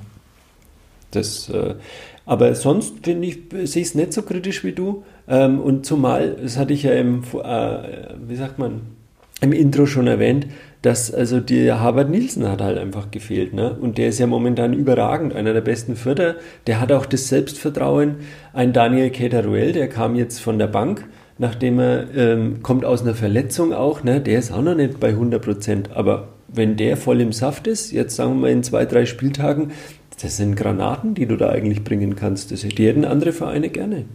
Das, 1.12 1.50
äh, 1.50 1.76
aber 2.26 2.56
sonst 2.56 3.04
finde 3.04 3.28
ich, 3.28 3.40
sehe 3.70 3.82
ich 3.82 3.90
es 3.90 3.96
nicht 3.96 4.14
so 4.14 4.22
kritisch 4.22 4.64
wie 4.64 4.72
du. 4.72 5.04
Ähm, 5.28 5.60
und 5.60 5.86
zumal, 5.86 6.38
das 6.42 6.58
hatte 6.58 6.74
ich 6.74 6.84
ja 6.84 6.94
im, 6.94 7.24
äh, 7.44 7.78
wie 8.28 8.36
sagt 8.36 8.60
man, 8.60 8.82
im 9.42 9.54
Intro 9.54 9.88
schon 9.88 10.08
erwähnt, 10.08 10.48
dass 10.82 11.14
also 11.14 11.40
der 11.40 11.80
Harvard 11.80 12.10
Nielsen 12.10 12.48
hat 12.48 12.62
halt 12.62 12.78
einfach 12.78 13.12
gefehlt. 13.12 13.54
Ne? 13.54 13.76
Und 13.80 13.98
der 13.98 14.10
ist 14.10 14.20
ja 14.20 14.28
momentan 14.28 14.74
überragend, 14.74 15.36
einer 15.36 15.54
der 15.54 15.62
besten 15.62 15.96
Vierter. 15.96 16.36
Der 16.68 16.80
hat 16.80 16.92
auch 16.92 17.06
das 17.06 17.28
Selbstvertrauen. 17.28 18.18
Ein 18.54 18.72
Daniel 18.74 19.10
Keteruel, 19.10 19.74
der 19.74 19.90
kam 19.90 20.16
jetzt 20.16 20.40
von 20.40 20.58
der 20.58 20.68
Bank, 20.68 21.08
nachdem 21.42 21.80
er 21.80 22.06
ähm, 22.16 22.62
kommt 22.62 22.86
aus 22.86 23.02
einer 23.02 23.16
Verletzung 23.16 23.74
auch. 23.74 24.04
Ne? 24.04 24.22
Der 24.22 24.38
ist 24.38 24.52
auch 24.52 24.62
noch 24.62 24.76
nicht 24.76 25.00
bei 25.00 25.08
100 25.08 25.44
Prozent. 25.44 25.90
Aber 25.92 26.28
wenn 26.48 26.78
der 26.78 26.98
voll 26.98 27.20
im 27.20 27.34
Saft 27.34 27.66
ist, 27.66 27.92
jetzt 27.92 28.16
sagen 28.16 28.34
wir 28.36 28.42
mal 28.42 28.52
in 28.52 28.62
zwei, 28.62 28.86
drei 28.86 29.08
Spieltagen, 29.08 29.72
das 30.22 30.38
sind 30.38 30.56
Granaten, 30.56 31.16
die 31.16 31.26
du 31.26 31.38
da 31.38 31.50
eigentlich 31.50 31.84
bringen 31.84 32.16
kannst. 32.16 32.52
Das 32.52 32.64
hätten 32.64 33.06
andere 33.06 33.34
Vereine 33.34 33.70
gerne. 33.70 34.06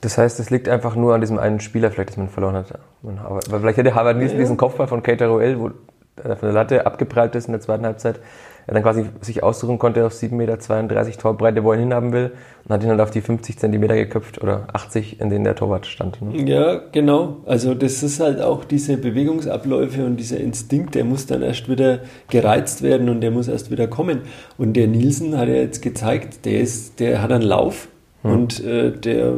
Das 0.00 0.18
heißt, 0.18 0.40
es 0.40 0.50
liegt 0.50 0.68
einfach 0.68 0.96
nur 0.96 1.14
an 1.14 1.20
diesem 1.20 1.38
einen 1.38 1.60
Spieler, 1.60 1.92
vielleicht, 1.92 2.10
dass 2.10 2.16
man 2.16 2.28
verloren 2.28 2.56
hat. 2.56 2.76
Weil 3.02 3.60
vielleicht 3.60 3.78
hätte 3.78 3.94
Harvard 3.94 4.20
ja, 4.20 4.26
ja. 4.26 4.36
diesen 4.36 4.56
Kopfball 4.56 4.88
von 4.88 5.04
Kater 5.04 5.28
Roel, 5.28 5.60
wo 5.60 5.70
er 6.16 6.36
von 6.36 6.48
der 6.48 6.54
Latte 6.54 6.86
abgeprallt 6.86 7.36
ist 7.36 7.46
in 7.46 7.52
der 7.52 7.60
zweiten 7.60 7.86
Halbzeit, 7.86 8.18
er 8.66 8.74
dann 8.74 8.82
quasi 8.82 9.06
sich 9.20 9.42
aussuchen 9.42 9.78
konnte 9.78 10.06
auf 10.06 10.12
7,32 10.12 10.32
Meter 10.34 11.18
Torbreite, 11.18 11.64
wo 11.64 11.72
er 11.72 11.78
ihn 11.78 11.84
hinhaben 11.84 12.12
will, 12.12 12.32
und 12.64 12.74
hat 12.74 12.82
ihn 12.82 12.88
dann 12.88 13.00
auf 13.00 13.10
die 13.10 13.20
50 13.20 13.58
Zentimeter 13.58 13.94
geköpft 13.94 14.40
oder 14.42 14.68
80, 14.72 15.20
in 15.20 15.30
denen 15.30 15.44
der 15.44 15.54
Torwart 15.54 15.86
stand. 15.86 16.22
Ne? 16.22 16.48
Ja, 16.48 16.80
genau. 16.92 17.38
Also 17.46 17.74
das 17.74 18.02
ist 18.02 18.20
halt 18.20 18.40
auch 18.40 18.64
diese 18.64 18.96
Bewegungsabläufe 18.96 20.04
und 20.04 20.16
dieser 20.16 20.38
Instinkt, 20.38 20.94
der 20.94 21.04
muss 21.04 21.26
dann 21.26 21.42
erst 21.42 21.68
wieder 21.68 22.00
gereizt 22.30 22.82
werden 22.82 23.08
und 23.08 23.20
der 23.20 23.30
muss 23.30 23.48
erst 23.48 23.70
wieder 23.70 23.88
kommen. 23.88 24.20
Und 24.58 24.74
der 24.74 24.86
Nielsen 24.86 25.36
hat 25.36 25.48
ja 25.48 25.54
jetzt 25.54 25.82
gezeigt, 25.82 26.44
der 26.44 26.60
ist, 26.60 27.00
der 27.00 27.22
hat 27.22 27.32
einen 27.32 27.42
Lauf 27.42 27.88
hm. 28.22 28.32
und 28.32 28.64
äh, 28.64 28.92
der 28.92 29.34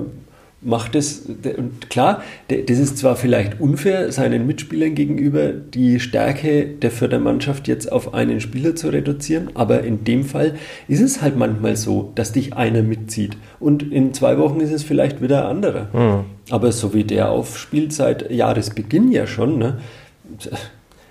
macht 0.64 0.94
es, 0.94 1.26
und 1.56 1.90
klar, 1.90 2.22
das 2.48 2.78
ist 2.78 2.98
zwar 2.98 3.16
vielleicht 3.16 3.60
unfair 3.60 4.10
seinen 4.10 4.46
Mitspielern 4.46 4.94
gegenüber, 4.94 5.52
die 5.52 6.00
Stärke 6.00 6.66
der 6.66 6.90
Fördermannschaft 6.90 7.68
jetzt 7.68 7.92
auf 7.92 8.14
einen 8.14 8.40
Spieler 8.40 8.74
zu 8.74 8.88
reduzieren, 8.88 9.50
aber 9.54 9.82
in 9.82 10.04
dem 10.04 10.24
Fall 10.24 10.54
ist 10.88 11.00
es 11.00 11.22
halt 11.22 11.36
manchmal 11.36 11.76
so, 11.76 12.12
dass 12.14 12.32
dich 12.32 12.54
einer 12.54 12.82
mitzieht 12.82 13.36
und 13.60 13.92
in 13.92 14.14
zwei 14.14 14.38
Wochen 14.38 14.60
ist 14.60 14.72
es 14.72 14.82
vielleicht 14.82 15.22
wieder 15.22 15.44
ein 15.44 15.56
anderer. 15.56 15.88
Mhm. 15.92 16.24
Aber 16.50 16.72
so 16.72 16.94
wie 16.94 17.04
der 17.04 17.30
aufspielt 17.30 17.92
seit 17.92 18.30
Jahresbeginn 18.30 19.12
ja 19.12 19.26
schon, 19.26 19.58
ne, 19.58 19.78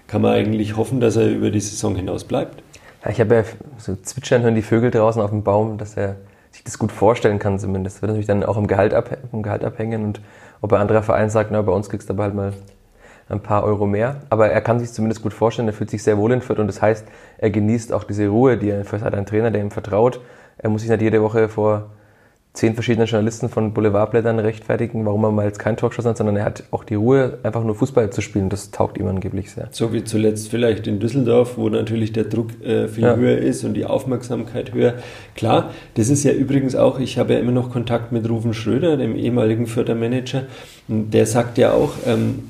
kann 0.07 0.21
man 0.21 0.33
eigentlich 0.33 0.77
hoffen, 0.77 0.99
dass 0.99 1.15
er 1.15 1.29
über 1.29 1.51
die 1.51 1.59
Saison 1.59 1.95
hinaus 1.95 2.23
bleibt. 2.23 2.61
Ja, 3.03 3.11
ich 3.11 3.19
habe 3.19 3.35
ja 3.35 3.43
so 3.77 3.95
zwitschern 4.01 4.41
hören 4.41 4.55
die 4.55 4.61
Vögel 4.61 4.91
draußen 4.91 5.21
auf 5.21 5.31
dem 5.31 5.43
Baum, 5.43 5.77
dass 5.77 5.97
er 5.97 6.17
sich 6.53 6.63
das 6.63 6.77
gut 6.77 6.91
vorstellen 6.91 7.39
kann 7.39 7.59
zumindest. 7.59 8.01
Wird 8.01 8.11
natürlich 8.11 8.27
dann 8.27 8.43
auch 8.43 8.57
im 8.57 8.67
Gehalt, 8.67 8.93
ab, 8.93 9.17
im 9.31 9.43
Gehalt 9.43 9.65
abhängen 9.65 10.05
und 10.05 10.21
ob 10.61 10.71
ein 10.71 10.81
anderer 10.81 11.03
Verein 11.03 11.29
sagt, 11.29 11.51
na, 11.51 11.61
bei 11.61 11.71
uns 11.71 11.89
kriegst 11.89 12.09
du 12.09 12.13
aber 12.13 12.23
halt 12.23 12.35
mal 12.35 12.53
ein 13.27 13.41
paar 13.41 13.63
Euro 13.63 13.85
mehr. 13.87 14.17
Aber 14.29 14.49
er 14.49 14.61
kann 14.61 14.79
sich 14.79 14.91
zumindest 14.91 15.21
gut 15.21 15.33
vorstellen, 15.33 15.67
er 15.67 15.73
fühlt 15.73 15.89
sich 15.89 16.03
sehr 16.03 16.17
wohl 16.17 16.31
in 16.31 16.41
Fürth 16.41 16.59
und 16.59 16.67
das 16.67 16.81
heißt, 16.81 17.05
er 17.37 17.49
genießt 17.49 17.91
auch 17.91 18.03
diese 18.03 18.27
Ruhe, 18.27 18.57
die 18.57 18.69
er, 18.69 18.85
für 18.85 19.01
hat 19.01 19.13
einen 19.13 19.25
Trainer, 19.25 19.51
der 19.51 19.61
ihm 19.61 19.71
vertraut. 19.71 20.21
Er 20.57 20.69
muss 20.69 20.81
sich 20.81 20.89
nicht 20.89 21.01
jede 21.01 21.21
Woche 21.21 21.49
vor 21.49 21.89
zehn 22.53 22.75
verschiedenen 22.75 23.07
Journalisten 23.07 23.49
von 23.49 23.73
Boulevardblättern 23.73 24.37
rechtfertigen, 24.37 25.05
warum 25.05 25.23
er 25.23 25.31
mal 25.31 25.45
jetzt 25.45 25.57
kein 25.57 25.75
geschossen 25.75 26.09
hat, 26.09 26.17
sondern 26.17 26.35
er 26.35 26.45
hat 26.45 26.63
auch 26.69 26.83
die 26.83 26.93
Ruhe, 26.93 27.39
einfach 27.41 27.63
nur 27.63 27.73
Fußball 27.73 28.11
zu 28.11 28.21
spielen. 28.21 28.49
Das 28.49 28.69
taugt 28.69 28.99
ihm 28.99 29.07
angeblich 29.07 29.51
sehr. 29.51 29.69
So 29.71 29.91
wie 29.91 30.03
zuletzt 30.03 30.49
vielleicht 30.49 30.85
in 30.85 30.99
Düsseldorf, 30.99 31.57
wo 31.57 31.67
natürlich 31.69 32.13
der 32.13 32.25
Druck 32.25 32.49
äh, 32.63 32.87
viel 32.87 33.03
ja. 33.03 33.15
höher 33.15 33.39
ist 33.39 33.63
und 33.63 33.73
die 33.73 33.85
Aufmerksamkeit 33.85 34.71
höher. 34.73 34.93
Klar, 35.35 35.71
das 35.95 36.09
ist 36.09 36.23
ja 36.23 36.31
übrigens 36.31 36.75
auch, 36.75 36.99
ich 36.99 37.17
habe 37.17 37.33
ja 37.33 37.39
immer 37.39 37.51
noch 37.51 37.71
Kontakt 37.71 38.11
mit 38.11 38.29
Rufen 38.29 38.53
Schröder, 38.53 38.97
dem 38.97 39.15
ehemaligen 39.15 39.65
Fördermanager, 39.65 40.43
der 40.87 41.25
sagt 41.25 41.57
ja 41.57 41.71
auch, 41.71 41.93
ähm, 42.05 42.43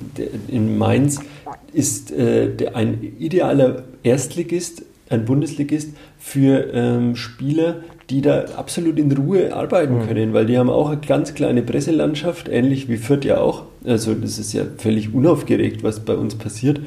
in 0.50 0.78
Mainz 0.78 1.22
ist 1.72 2.12
äh, 2.12 2.50
ein 2.74 3.02
idealer 3.20 3.84
Erstligist, 4.04 4.84
ein 5.10 5.26
Bundesligist 5.26 5.96
für 6.20 6.74
ähm, 6.74 7.16
Spieler, 7.16 7.78
die 8.10 8.22
da 8.22 8.46
absolut 8.58 9.00
in 9.00 9.12
Ruhe 9.12 9.54
arbeiten 9.54 10.00
mhm. 10.00 10.08
können, 10.08 10.34
weil 10.34 10.46
die 10.46 10.58
haben 10.58 10.70
auch 10.70 10.90
eine 10.90 11.02
ganz 11.02 11.34
kleine 11.34 11.62
Presselandschaft, 11.62 12.50
ähnlich 12.50 12.90
wie 12.90 12.98
Fürth 12.98 13.26
ja 13.26 13.38
auch. 13.38 13.64
Also 13.86 14.14
das 14.14 14.40
ist 14.40 14.54
ja 14.54 14.64
völlig 14.78 15.14
unaufgeregt, 15.14 15.84
was 15.84 16.02
bei 16.02 16.16
uns 16.16 16.36
passiert. 16.36 16.82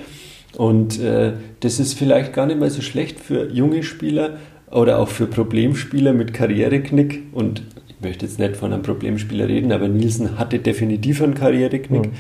Und 0.57 1.01
äh, 1.01 1.33
das 1.61 1.81
ist 1.81 1.95
vielleicht 1.95 2.33
gar 2.33 2.47
nicht 2.47 2.59
mal 2.59 2.71
so 2.71 2.83
schlecht 2.83 3.21
für 3.21 3.51
junge 3.51 3.83
Spieler 3.83 4.39
oder 4.71 4.99
auch 4.99 5.09
für 5.09 5.27
Problemspieler 5.27 6.13
mit 6.13 6.33
Karriereknick. 6.33 7.25
Und 7.33 7.63
ich 7.89 8.01
möchte 8.01 8.27
jetzt 8.27 8.39
nicht 8.39 8.57
von 8.57 8.73
einem 8.73 8.83
Problemspieler 8.83 9.49
reden, 9.49 9.73
aber 9.73 9.89
Nielsen 9.89 10.39
hatte 10.39 10.59
definitiv 10.59 11.23
einen 11.23 11.35
Karriereknick, 11.35 12.11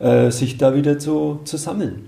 mhm. 0.00 0.06
äh, 0.06 0.30
sich 0.30 0.56
da 0.56 0.74
wieder 0.74 0.98
zu, 0.98 1.40
zu 1.44 1.56
sammeln. 1.56 2.06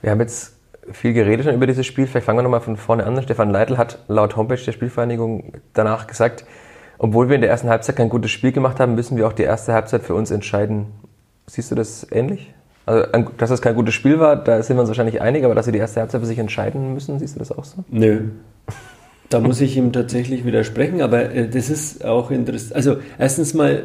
Wir 0.00 0.10
haben 0.10 0.20
jetzt 0.20 0.55
viel 0.92 1.12
geredet 1.12 1.52
über 1.52 1.66
dieses 1.66 1.86
Spiel. 1.86 2.06
Vielleicht 2.06 2.26
fangen 2.26 2.38
wir 2.38 2.42
nochmal 2.42 2.60
von 2.60 2.76
vorne 2.76 3.04
an. 3.04 3.20
Stefan 3.22 3.50
Leitl 3.50 3.76
hat 3.76 3.98
laut 4.08 4.36
Homepage 4.36 4.60
der 4.60 4.72
Spielvereinigung 4.72 5.52
danach 5.74 6.06
gesagt, 6.06 6.44
obwohl 6.98 7.28
wir 7.28 7.34
in 7.34 7.42
der 7.42 7.50
ersten 7.50 7.68
Halbzeit 7.68 7.96
kein 7.96 8.08
gutes 8.08 8.30
Spiel 8.30 8.52
gemacht 8.52 8.80
haben, 8.80 8.94
müssen 8.94 9.16
wir 9.16 9.26
auch 9.26 9.32
die 9.32 9.42
erste 9.42 9.72
Halbzeit 9.72 10.02
für 10.02 10.14
uns 10.14 10.30
entscheiden. 10.30 10.86
Siehst 11.46 11.70
du 11.70 11.74
das 11.74 12.06
ähnlich? 12.10 12.52
Also, 12.86 13.06
dass 13.36 13.50
es 13.50 13.60
kein 13.60 13.74
gutes 13.74 13.94
Spiel 13.94 14.20
war, 14.20 14.36
da 14.36 14.62
sind 14.62 14.76
wir 14.76 14.80
uns 14.80 14.88
wahrscheinlich 14.88 15.20
einig, 15.20 15.44
aber 15.44 15.54
dass 15.54 15.66
sie 15.66 15.72
die 15.72 15.78
erste 15.78 16.00
Halbzeit 16.00 16.20
für 16.20 16.26
sich 16.26 16.38
entscheiden 16.38 16.94
müssen, 16.94 17.18
siehst 17.18 17.34
du 17.34 17.40
das 17.40 17.50
auch 17.50 17.64
so? 17.64 17.84
Nö. 17.90 18.28
Da 19.28 19.40
muss 19.40 19.60
ich 19.60 19.76
ihm 19.76 19.92
tatsächlich 19.92 20.44
widersprechen, 20.44 21.00
aber 21.00 21.32
äh, 21.32 21.48
das 21.48 21.68
ist 21.68 22.04
auch 22.04 22.30
interessant. 22.30 22.76
Also 22.76 22.98
erstens 23.18 23.54
mal 23.54 23.82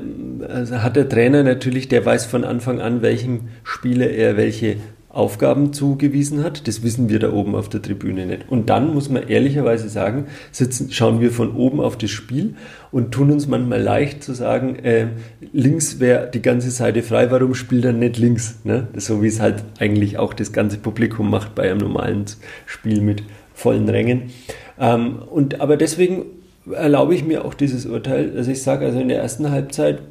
also 0.47 0.83
hat 0.83 0.95
der 0.95 1.09
Trainer 1.09 1.41
natürlich, 1.41 1.87
der 1.87 2.05
weiß 2.05 2.25
von 2.25 2.43
Anfang 2.43 2.79
an, 2.79 3.01
welchem 3.01 3.49
Spieler 3.63 4.09
er 4.11 4.37
welche 4.37 4.77
Aufgaben 5.13 5.73
zugewiesen 5.73 6.43
hat. 6.43 6.67
Das 6.67 6.83
wissen 6.83 7.09
wir 7.09 7.19
da 7.19 7.33
oben 7.33 7.53
auf 7.53 7.67
der 7.67 7.81
Tribüne 7.81 8.25
nicht. 8.25 8.49
Und 8.49 8.69
dann 8.69 8.93
muss 8.93 9.09
man 9.09 9.27
ehrlicherweise 9.27 9.89
sagen, 9.89 10.27
sitzen, 10.51 10.89
schauen 10.91 11.19
wir 11.19 11.31
von 11.31 11.53
oben 11.55 11.81
auf 11.81 11.97
das 11.97 12.11
Spiel 12.11 12.55
und 12.91 13.11
tun 13.11 13.29
uns 13.31 13.45
manchmal 13.47 13.81
leicht 13.81 14.23
zu 14.23 14.33
sagen, 14.33 14.77
äh, 14.77 15.07
links 15.51 15.99
wäre 15.99 16.29
die 16.33 16.41
ganze 16.41 16.71
Seite 16.71 17.03
frei, 17.03 17.29
warum 17.29 17.55
spielt 17.55 17.83
er 17.83 17.91
nicht 17.91 18.17
links? 18.17 18.59
Ne? 18.63 18.87
So 18.95 19.21
wie 19.21 19.27
es 19.27 19.41
halt 19.41 19.63
eigentlich 19.79 20.17
auch 20.17 20.33
das 20.33 20.53
ganze 20.53 20.77
Publikum 20.77 21.29
macht 21.29 21.55
bei 21.55 21.69
einem 21.69 21.79
normalen 21.79 22.25
Spiel 22.65 23.01
mit 23.01 23.23
vollen 23.53 23.89
Rängen. 23.89 24.31
Ähm, 24.79 25.17
und, 25.29 25.59
aber 25.59 25.75
deswegen 25.75 26.25
erlaube 26.71 27.15
ich 27.15 27.25
mir 27.25 27.43
auch 27.43 27.53
dieses 27.53 27.85
Urteil, 27.85 28.31
dass 28.31 28.47
ich 28.47 28.61
sage, 28.61 28.85
also 28.85 28.99
in 28.99 29.09
der 29.09 29.21
ersten 29.21 29.51
Halbzeit, 29.51 30.01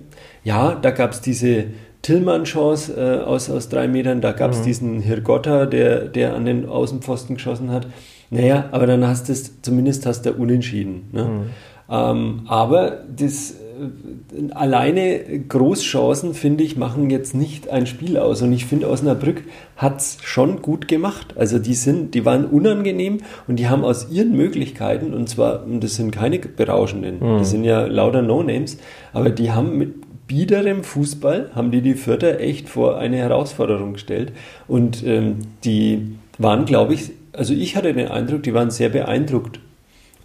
ja, 0.44 0.74
da 0.74 0.90
gab 0.90 1.12
es 1.12 1.20
diese 1.20 1.64
Tillmann-Chance 2.02 2.94
äh, 2.96 3.24
aus, 3.24 3.50
aus 3.50 3.68
drei 3.68 3.88
Metern, 3.88 4.20
da 4.20 4.32
gab 4.32 4.52
es 4.52 4.60
mhm. 4.60 4.64
diesen 4.64 5.00
Hirgotta, 5.00 5.66
der, 5.66 6.06
der 6.06 6.34
an 6.34 6.44
den 6.44 6.68
Außenpfosten 6.68 7.36
geschossen 7.36 7.70
hat. 7.70 7.86
Naja, 8.30 8.68
aber 8.70 8.86
dann 8.86 9.06
hast 9.06 9.28
du 9.28 9.32
es, 9.32 9.60
zumindest 9.60 10.06
hast 10.06 10.24
du 10.24 10.32
unentschieden. 10.32 11.08
Ne? 11.12 11.24
Mhm. 11.24 11.42
Ähm, 11.90 12.42
aber 12.46 13.00
das 13.14 13.50
äh, 13.50 14.52
alleine 14.52 15.40
Großchancen, 15.48 16.34
finde 16.34 16.62
ich, 16.62 16.76
machen 16.76 17.10
jetzt 17.10 17.34
nicht 17.34 17.68
ein 17.68 17.86
Spiel 17.86 18.16
aus. 18.16 18.40
Und 18.42 18.52
ich 18.52 18.66
finde, 18.66 18.88
Osnabrück 18.88 19.42
hat 19.76 19.98
es 19.98 20.18
schon 20.22 20.62
gut 20.62 20.86
gemacht. 20.86 21.34
Also 21.36 21.58
die 21.58 21.74
sind, 21.74 22.14
die 22.14 22.24
waren 22.24 22.44
unangenehm 22.44 23.18
und 23.48 23.56
die 23.56 23.68
haben 23.68 23.84
aus 23.84 24.10
ihren 24.10 24.36
Möglichkeiten, 24.36 25.12
und 25.12 25.28
zwar, 25.28 25.66
das 25.80 25.96
sind 25.96 26.12
keine 26.12 26.38
berauschenden, 26.38 27.16
mhm. 27.16 27.38
das 27.38 27.50
sind 27.50 27.64
ja 27.64 27.86
lauter 27.86 28.22
No-Names, 28.22 28.78
aber 29.12 29.30
die 29.30 29.50
haben 29.50 29.76
mit 29.76 29.94
biederem 30.30 30.84
Fußball 30.84 31.50
haben 31.56 31.72
die 31.72 31.82
die 31.82 31.94
Vierter 31.94 32.38
echt 32.38 32.68
vor 32.68 32.98
eine 32.98 33.16
Herausforderung 33.16 33.94
gestellt. 33.94 34.32
Und 34.68 35.04
ähm, 35.04 35.38
die 35.64 36.16
waren, 36.38 36.66
glaube 36.66 36.94
ich, 36.94 37.10
also 37.32 37.52
ich 37.52 37.74
hatte 37.74 37.92
den 37.92 38.06
Eindruck, 38.06 38.44
die 38.44 38.54
waren 38.54 38.70
sehr 38.70 38.90
beeindruckt, 38.90 39.58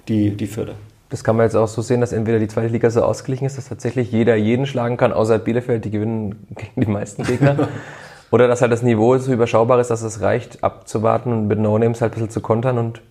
die, 0.07 0.29
die 0.29 0.45
Vierter. 0.45 0.75
Das 1.09 1.23
kann 1.23 1.35
man 1.35 1.47
jetzt 1.47 1.55
auch 1.55 1.67
so 1.67 1.81
sehen, 1.81 2.01
dass 2.01 2.13
entweder 2.13 2.37
die 2.37 2.47
zweite 2.47 2.67
Liga 2.67 2.91
so 2.91 3.01
ausgeglichen 3.01 3.45
ist, 3.45 3.57
dass 3.57 3.67
tatsächlich 3.67 4.11
jeder 4.11 4.35
jeden 4.35 4.67
schlagen 4.67 4.95
kann, 4.95 5.11
außer 5.11 5.39
Bielefeld, 5.39 5.85
die 5.85 5.91
gewinnen 5.91 6.45
gegen 6.55 6.81
die 6.81 6.91
meisten 6.91 7.23
Gegner. 7.23 7.67
Oder 8.31 8.47
dass 8.47 8.61
halt 8.61 8.71
das 8.71 8.83
Niveau 8.83 9.17
so 9.17 9.33
überschaubar 9.33 9.79
ist, 9.79 9.89
dass 9.89 10.03
es 10.03 10.21
reicht, 10.21 10.63
abzuwarten 10.63 11.31
und 11.31 11.47
mit 11.47 11.57
No-Names 11.57 12.01
halt 12.01 12.11
ein 12.11 12.15
bisschen 12.15 12.29
zu 12.29 12.41
kontern. 12.41 12.77
Und 12.77 13.01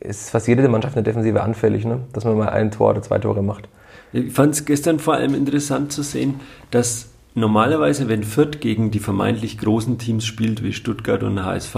es 0.00 0.22
ist 0.22 0.30
fast 0.30 0.48
jede 0.48 0.66
Mannschaft 0.68 0.96
in 0.96 1.04
der 1.04 1.12
Defensive 1.12 1.42
anfällig, 1.42 1.84
ne? 1.84 2.00
dass 2.12 2.24
man 2.24 2.36
mal 2.36 2.48
ein 2.48 2.72
Tor 2.72 2.90
oder 2.90 3.02
zwei 3.02 3.18
Tore 3.18 3.42
macht. 3.42 3.68
Ich 4.12 4.32
fand 4.32 4.54
es 4.54 4.64
gestern 4.64 4.98
vor 4.98 5.14
allem 5.14 5.34
interessant 5.34 5.92
zu 5.92 6.02
sehen, 6.02 6.40
dass 6.70 7.10
normalerweise, 7.34 8.08
wenn 8.08 8.24
Fürth 8.24 8.60
gegen 8.60 8.90
die 8.90 8.98
vermeintlich 8.98 9.58
großen 9.58 9.98
Teams 9.98 10.24
spielt, 10.24 10.62
wie 10.64 10.72
Stuttgart 10.72 11.22
und 11.22 11.44
HSV, 11.44 11.76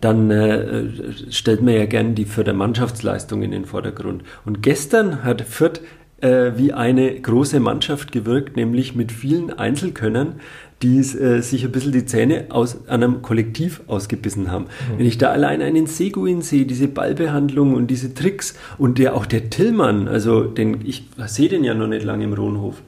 dann 0.00 0.30
äh, 0.30 0.84
stellt 1.30 1.62
man 1.62 1.74
ja 1.74 1.86
gern 1.86 2.14
die 2.14 2.26
Fürther 2.26 2.52
Mannschaftsleistung 2.52 3.42
in 3.42 3.50
den 3.50 3.64
Vordergrund. 3.64 4.22
Und 4.44 4.62
gestern 4.62 5.24
hat 5.24 5.42
Fürth 5.42 5.80
äh, 6.24 6.56
wie 6.56 6.72
eine 6.72 7.20
große 7.20 7.60
Mannschaft 7.60 8.10
gewirkt, 8.10 8.56
nämlich 8.56 8.94
mit 8.94 9.12
vielen 9.12 9.52
Einzelkönnern, 9.52 10.36
die 10.82 10.98
äh, 10.98 11.40
sich 11.40 11.64
ein 11.64 11.72
bisschen 11.72 11.92
die 11.92 12.06
Zähne 12.06 12.46
aus 12.48 12.88
einem 12.88 13.20
Kollektiv 13.22 13.82
ausgebissen 13.86 14.50
haben. 14.50 14.64
Mhm. 14.64 14.98
Wenn 14.98 15.06
ich 15.06 15.18
da 15.18 15.30
allein 15.30 15.60
einen 15.60 15.86
Seguin 15.86 16.40
sehe, 16.40 16.64
diese 16.64 16.88
Ballbehandlung 16.88 17.74
und 17.74 17.88
diese 17.88 18.14
Tricks 18.14 18.56
und 18.78 18.98
der 18.98 19.14
auch 19.14 19.26
der 19.26 19.50
Tillmann, 19.50 20.08
also 20.08 20.44
den, 20.44 20.78
ich 20.84 21.08
sehe 21.26 21.48
den 21.48 21.62
ja 21.62 21.74
noch 21.74 21.88
nicht 21.88 22.04
lange 22.04 22.24
im 22.24 22.32
Rohnhof, 22.32 22.82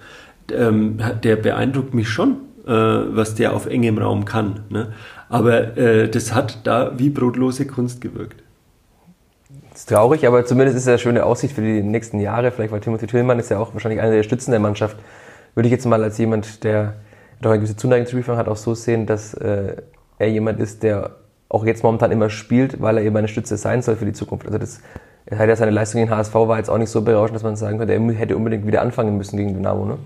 ähm, 0.53 0.99
der 1.23 1.37
beeindruckt 1.37 1.93
mich 1.93 2.09
schon, 2.09 2.37
äh, 2.67 2.71
was 2.71 3.35
der 3.35 3.55
auf 3.55 3.67
engem 3.67 3.99
Raum 3.99 4.25
kann. 4.25 4.61
Ne? 4.71 4.93
Aber 5.29 5.77
äh, 5.77 6.09
das 6.09 6.35
hat 6.35 6.67
da 6.67 6.99
wie 6.99 7.11
brotlose 7.11 7.67
Kunst 7.67 8.01
gewirkt. 8.01 8.43
Ist 9.77 9.91
traurig, 9.91 10.27
aber 10.27 10.47
zumindest 10.47 10.79
ist 10.79 10.85
es 10.85 10.89
eine 10.89 10.99
schöne 10.99 11.27
Aussicht 11.27 11.55
für 11.55 11.61
die 11.61 11.83
nächsten 11.83 12.19
Jahre. 12.19 12.51
Vielleicht, 12.51 12.73
weil 12.73 12.81
Timothy 12.81 13.07
Tillmann 13.07 13.39
ist 13.39 13.51
ja 13.51 13.59
auch 13.59 13.75
wahrscheinlich 13.75 14.01
einer 14.01 14.11
der 14.11 14.23
Stützen 14.23 14.51
der 14.51 14.59
Mannschaft. 14.59 14.97
Würde 15.55 15.67
ich 15.67 15.71
jetzt 15.71 15.85
mal 15.85 16.03
als 16.03 16.17
jemand, 16.17 16.65
der 16.65 16.95
doch 17.43 17.51
eine 17.51 17.59
gewisse 17.59 17.77
Zuneigung 17.77 18.07
zu 18.07 18.13
Spielfang 18.13 18.39
hat, 18.39 18.49
auch 18.49 18.57
so 18.57 18.75
sehen, 18.75 19.05
dass 19.05 19.35
äh, 19.35 19.77
er 20.19 20.31
jemand 20.31 20.61
ist, 20.61 20.83
der 20.83 21.17
auch 21.51 21.67
jetzt 21.67 21.83
momentan 21.83 22.11
immer 22.11 22.31
spielt, 22.31 22.81
weil 22.81 22.97
er 22.97 23.05
eben 23.05 23.15
eine 23.19 23.29
Stütze 23.29 23.59
sein 23.59 23.83
soll 23.83 23.97
für 23.97 24.07
die 24.07 24.15
Zukunft. 24.15 24.47
Also 24.47 24.57
das, 24.57 24.81
er 25.27 25.39
hat 25.39 25.49
ja 25.51 25.57
seine 25.57 25.73
Leistung 25.73 26.01
in 26.01 26.09
HSV 26.09 26.35
war 26.35 26.57
jetzt 26.57 26.71
auch 26.71 26.79
nicht 26.79 26.89
so 26.89 27.03
berauschend, 27.03 27.37
dass 27.37 27.43
man 27.43 27.57
sagen 27.57 27.77
könnte, 27.77 27.93
er 27.93 28.01
hätte 28.15 28.35
unbedingt 28.35 28.67
wieder 28.67 28.81
anfangen 28.81 29.19
müssen 29.19 29.37
gegen 29.37 29.53
Dynamo. 29.53 29.85
Ne? 29.85 29.99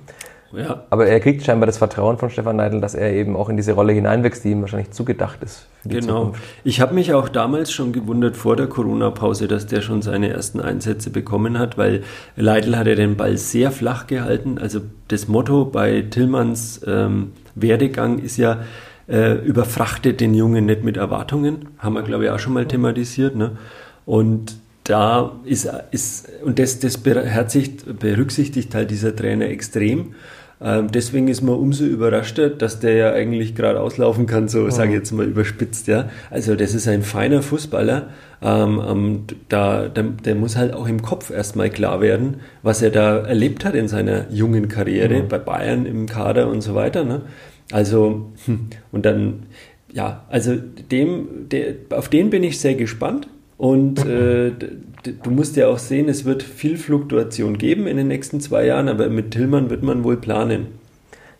Ja. 0.53 0.85
Aber 0.91 1.07
er 1.07 1.21
kriegt 1.21 1.45
scheinbar 1.45 1.67
das 1.67 1.79
Vertrauen 1.79 2.19
von 2.19 2.29
Stefan 2.31 2.57
Neidl, 2.57 2.81
dass 2.81 2.95
er 2.95 3.13
eben 3.13 3.37
auch 3.37 3.49
in 3.49 3.57
diese 3.57 3.73
Rolle 3.73 3.93
hineinwächst, 3.93 4.45
die 4.45 4.51
ihm 4.51 4.61
wahrscheinlich 4.63 4.91
zugedacht 4.91 5.43
ist. 5.43 5.67
genau. 5.85 6.19
Zukunft. 6.19 6.43
Ich 6.65 6.81
habe 6.81 6.95
mich 6.95 7.15
auch 7.15 7.29
damals 7.29 7.71
schon 7.71 7.93
gewundert 7.93 8.37
vor 8.37 8.57
der 8.57 8.67
Corona-Pause, 8.67 9.47
dass 9.47 9.67
der 9.67 9.81
schon 9.81 10.03
seine 10.03 10.31
ersten 10.31 10.61
Einsätze 10.61 11.11
bekommen 11.11 11.59
hat, 11.59 11.79
weil 11.79 12.03
Leidl 12.37 12.77
hat 12.77 12.87
ja 12.89 12.97
den 12.97 13.17
Ball 13.17 13.37
sehr 13.37 13.71
flach 13.71 14.07
gehalten. 14.07 14.59
Also 14.59 14.81
das 15.09 15.29
Motto 15.29 15.65
bei 15.65 16.03
Tillmanns 16.03 16.81
ähm, 16.87 17.33
Werdegang 17.55 18.19
ist 18.19 18.37
ja, 18.37 18.59
äh, 19.09 19.35
überfrachtet 19.35 20.21
den 20.21 20.35
Jungen 20.35 20.67
nicht 20.67 20.85
mit 20.85 20.97
Erwartungen. 20.97 21.69
Haben 21.79 21.95
wir, 21.95 22.03
glaube 22.03 22.25
ich, 22.25 22.31
auch 22.31 22.39
schon 22.39 22.53
mal 22.53 22.67
thematisiert. 22.67 23.37
Ne? 23.37 23.57
Und 24.07 24.57
da 24.85 25.33
ist, 25.45 25.71
ist 25.91 26.29
und 26.43 26.59
das, 26.59 26.81
das 26.81 26.99
berücksichtigt 26.99 28.75
halt 28.75 28.91
dieser 28.91 29.15
Trainer 29.15 29.47
extrem. 29.47 30.15
Ähm, 30.63 30.89
deswegen 30.93 31.29
ist 31.29 31.41
man 31.41 31.55
umso 31.55 31.85
überraschter, 31.85 32.51
dass 32.51 32.81
der 32.81 32.95
ja 32.95 33.13
eigentlich 33.13 33.55
gerade 33.55 33.81
auslaufen 33.81 34.27
kann, 34.27 34.49
so 34.49 34.61
mhm. 34.61 34.71
sage 34.71 34.91
ich 34.91 34.97
jetzt 34.97 35.13
mal 35.13 35.27
überspitzt. 35.27 35.87
Ja, 35.87 36.11
Also 36.31 36.55
das 36.55 36.75
ist 36.75 36.87
ein 36.87 37.03
feiner 37.03 37.43
Fußballer. 37.43 38.09
Ähm, 38.43 38.83
ähm, 38.87 39.25
da, 39.49 39.89
der, 39.89 40.05
der, 40.05 40.35
muss 40.35 40.57
halt 40.57 40.75
auch 40.75 40.87
im 40.87 41.03
Kopf 41.03 41.31
erstmal 41.31 41.71
klar 41.71 42.01
werden, 42.01 42.41
was 42.63 42.83
er 42.83 42.91
da 42.91 43.19
erlebt 43.19 43.65
hat 43.65 43.75
in 43.75 43.89
seiner 43.89 44.31
jungen 44.31 44.69
Karriere 44.69 45.23
mhm. 45.23 45.29
bei 45.29 45.39
Bayern 45.39 45.87
im 45.87 46.07
Kader 46.07 46.49
und 46.49 46.61
so 46.61 46.75
weiter. 46.75 47.05
Ne? 47.05 47.23
Also, 47.73 48.33
hm, 48.45 48.69
und 48.93 49.07
dann, 49.07 49.45
ja, 49.93 50.25
also 50.29 50.57
dem, 50.57 51.49
der, 51.51 51.75
auf 51.91 52.09
den 52.09 52.31
bin 52.31 52.45
ich 52.45 52.61
sehr 52.61 52.75
gespannt. 52.75 53.29
Und 53.61 54.07
äh, 54.07 54.53
du 55.23 55.31
musst 55.31 55.55
ja 55.57 55.69
auch 55.69 55.77
sehen, 55.77 56.09
es 56.09 56.25
wird 56.25 56.43
viel 56.43 56.79
Fluktuation 56.79 57.59
geben 57.59 57.87
in 57.87 57.99
den 57.99 58.09
nächsten 58.09 58.41
zwei 58.41 58.65
Jahren, 58.65 58.89
aber 58.89 59.11
mit 59.11 59.33
Tillmann 59.33 59.69
wird 59.69 59.83
man 59.83 60.03
wohl 60.03 60.17
planen. 60.17 60.69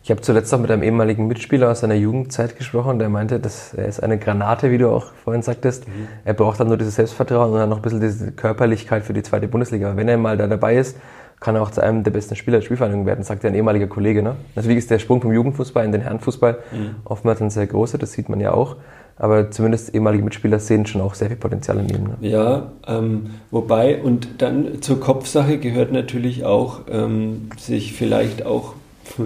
Ich 0.03 0.11
habe 0.11 0.21
zuletzt 0.21 0.53
auch 0.53 0.59
mit 0.59 0.69
einem 0.69 0.83
ehemaligen 0.83 1.25
Mitspieler 1.25 1.71
aus 1.71 1.79
seiner 1.79 1.95
Jugendzeit 1.95 2.59
gesprochen, 2.59 2.99
der 2.99 3.09
meinte, 3.09 3.39
dass 3.39 3.73
er 3.73 3.87
ist 3.87 4.03
eine 4.03 4.19
Granate, 4.19 4.69
wie 4.69 4.77
du 4.77 4.91
auch 4.91 5.13
vorhin 5.23 5.41
sagtest. 5.41 5.87
Mhm. 5.87 6.07
Er 6.23 6.35
braucht 6.35 6.59
dann 6.59 6.67
nur 6.67 6.77
dieses 6.77 6.93
Selbstvertrauen 6.93 7.53
und 7.53 7.57
dann 7.57 7.69
noch 7.69 7.77
ein 7.77 7.81
bisschen 7.81 8.01
diese 8.01 8.31
Körperlichkeit 8.31 9.03
für 9.03 9.13
die 9.13 9.23
zweite 9.23 9.47
Bundesliga. 9.47 9.87
Aber 9.87 9.97
wenn 9.97 10.07
er 10.07 10.19
mal 10.19 10.37
da 10.37 10.45
dabei 10.45 10.77
ist, 10.77 10.97
kann 11.39 11.55
er 11.55 11.63
auch 11.63 11.71
zu 11.71 11.81
einem 11.81 12.03
der 12.03 12.11
besten 12.11 12.35
Spieler 12.35 12.57
der 12.57 12.65
Spielvereinigung 12.65 13.07
werden, 13.07 13.23
sagt 13.23 13.43
ja 13.43 13.49
ein 13.49 13.55
ehemaliger 13.55 13.87
Kollege. 13.87 14.21
Ne? 14.21 14.35
Natürlich 14.53 14.77
ist 14.77 14.91
der 14.91 14.99
Sprung 14.99 15.23
vom 15.23 15.33
Jugendfußball 15.33 15.83
in 15.83 15.91
den 15.91 16.01
Herrenfußball 16.01 16.59
mhm. 16.71 16.95
oftmals 17.03 17.41
ein 17.41 17.49
sehr 17.49 17.65
großer, 17.65 17.97
das 17.97 18.11
sieht 18.11 18.29
man 18.29 18.39
ja 18.39 18.53
auch 18.53 18.75
aber 19.21 19.51
zumindest 19.51 19.93
ehemalige 19.93 20.23
Mitspieler 20.23 20.59
sehen 20.59 20.87
schon 20.87 20.99
auch 20.99 21.13
sehr 21.13 21.27
viel 21.27 21.37
Potenzial 21.37 21.77
in 21.77 21.89
ihm. 21.89 22.03
Ne? 22.05 22.17
Ja, 22.21 22.71
ähm, 22.87 23.27
wobei, 23.51 24.01
und 24.01 24.27
dann 24.39 24.81
zur 24.81 24.99
Kopfsache 24.99 25.59
gehört 25.59 25.91
natürlich 25.91 26.43
auch, 26.43 26.81
ähm, 26.89 27.49
sich 27.59 27.93
vielleicht 27.93 28.43
auch 28.43 28.73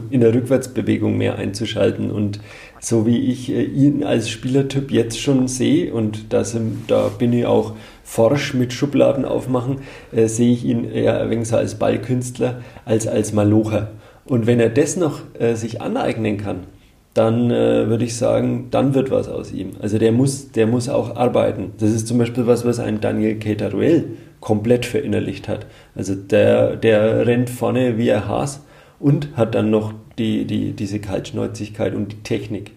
in 0.09 0.19
der 0.19 0.33
Rückwärtsbewegung 0.33 1.17
mehr 1.17 1.37
einzuschalten 1.37 2.11
und 2.11 2.41
so 2.81 3.05
wie 3.05 3.31
ich 3.31 3.49
äh, 3.49 3.63
ihn 3.63 4.03
als 4.03 4.29
Spielertyp 4.29 4.91
jetzt 4.91 5.21
schon 5.21 5.47
sehe 5.47 5.93
und 5.93 6.33
das, 6.33 6.57
da 6.87 7.07
bin 7.07 7.31
ich 7.31 7.45
auch 7.45 7.71
forsch 8.03 8.53
mit 8.53 8.73
Schubladen 8.73 9.23
aufmachen, 9.23 9.77
äh, 10.11 10.27
sehe 10.27 10.51
ich 10.51 10.65
ihn 10.65 10.83
eher 10.83 11.21
ein 11.21 11.45
so 11.45 11.55
als 11.55 11.75
Ballkünstler 11.75 12.61
als 12.83 13.07
als 13.07 13.31
Malocher. 13.31 13.91
Und 14.25 14.45
wenn 14.45 14.59
er 14.59 14.69
das 14.69 14.97
noch 14.97 15.21
äh, 15.39 15.55
sich 15.55 15.81
aneignen 15.81 16.35
kann, 16.35 16.63
dann 17.15 17.49
äh, 17.49 17.87
würde 17.87 18.03
ich 18.03 18.17
sagen, 18.17 18.67
dann 18.71 18.93
wird 18.93 19.09
was 19.09 19.29
aus 19.29 19.53
ihm. 19.53 19.71
Also 19.81 19.97
der 19.97 20.11
muss, 20.11 20.51
der 20.51 20.67
muss 20.67 20.89
auch 20.89 21.15
arbeiten. 21.15 21.71
Das 21.79 21.89
ist 21.89 22.07
zum 22.07 22.17
Beispiel 22.17 22.45
was, 22.45 22.65
was 22.65 22.79
ein 22.79 22.99
Daniel 22.99 23.39
Keteruel 23.39 24.17
komplett 24.41 24.85
verinnerlicht 24.85 25.47
hat. 25.47 25.65
Also 25.95 26.13
der, 26.13 26.75
der 26.75 27.25
rennt 27.25 27.49
vorne 27.49 27.97
wie 27.97 28.11
ein 28.11 28.27
Haas 28.27 28.61
und 28.99 29.29
hat 29.37 29.55
dann 29.55 29.69
noch 29.69 29.93
die, 30.17 30.45
die, 30.45 30.73
diese 30.73 30.99
Kaltschnäuzigkeit 30.99 31.95
und 31.95 32.11
die 32.11 32.23
Technik. 32.23 32.73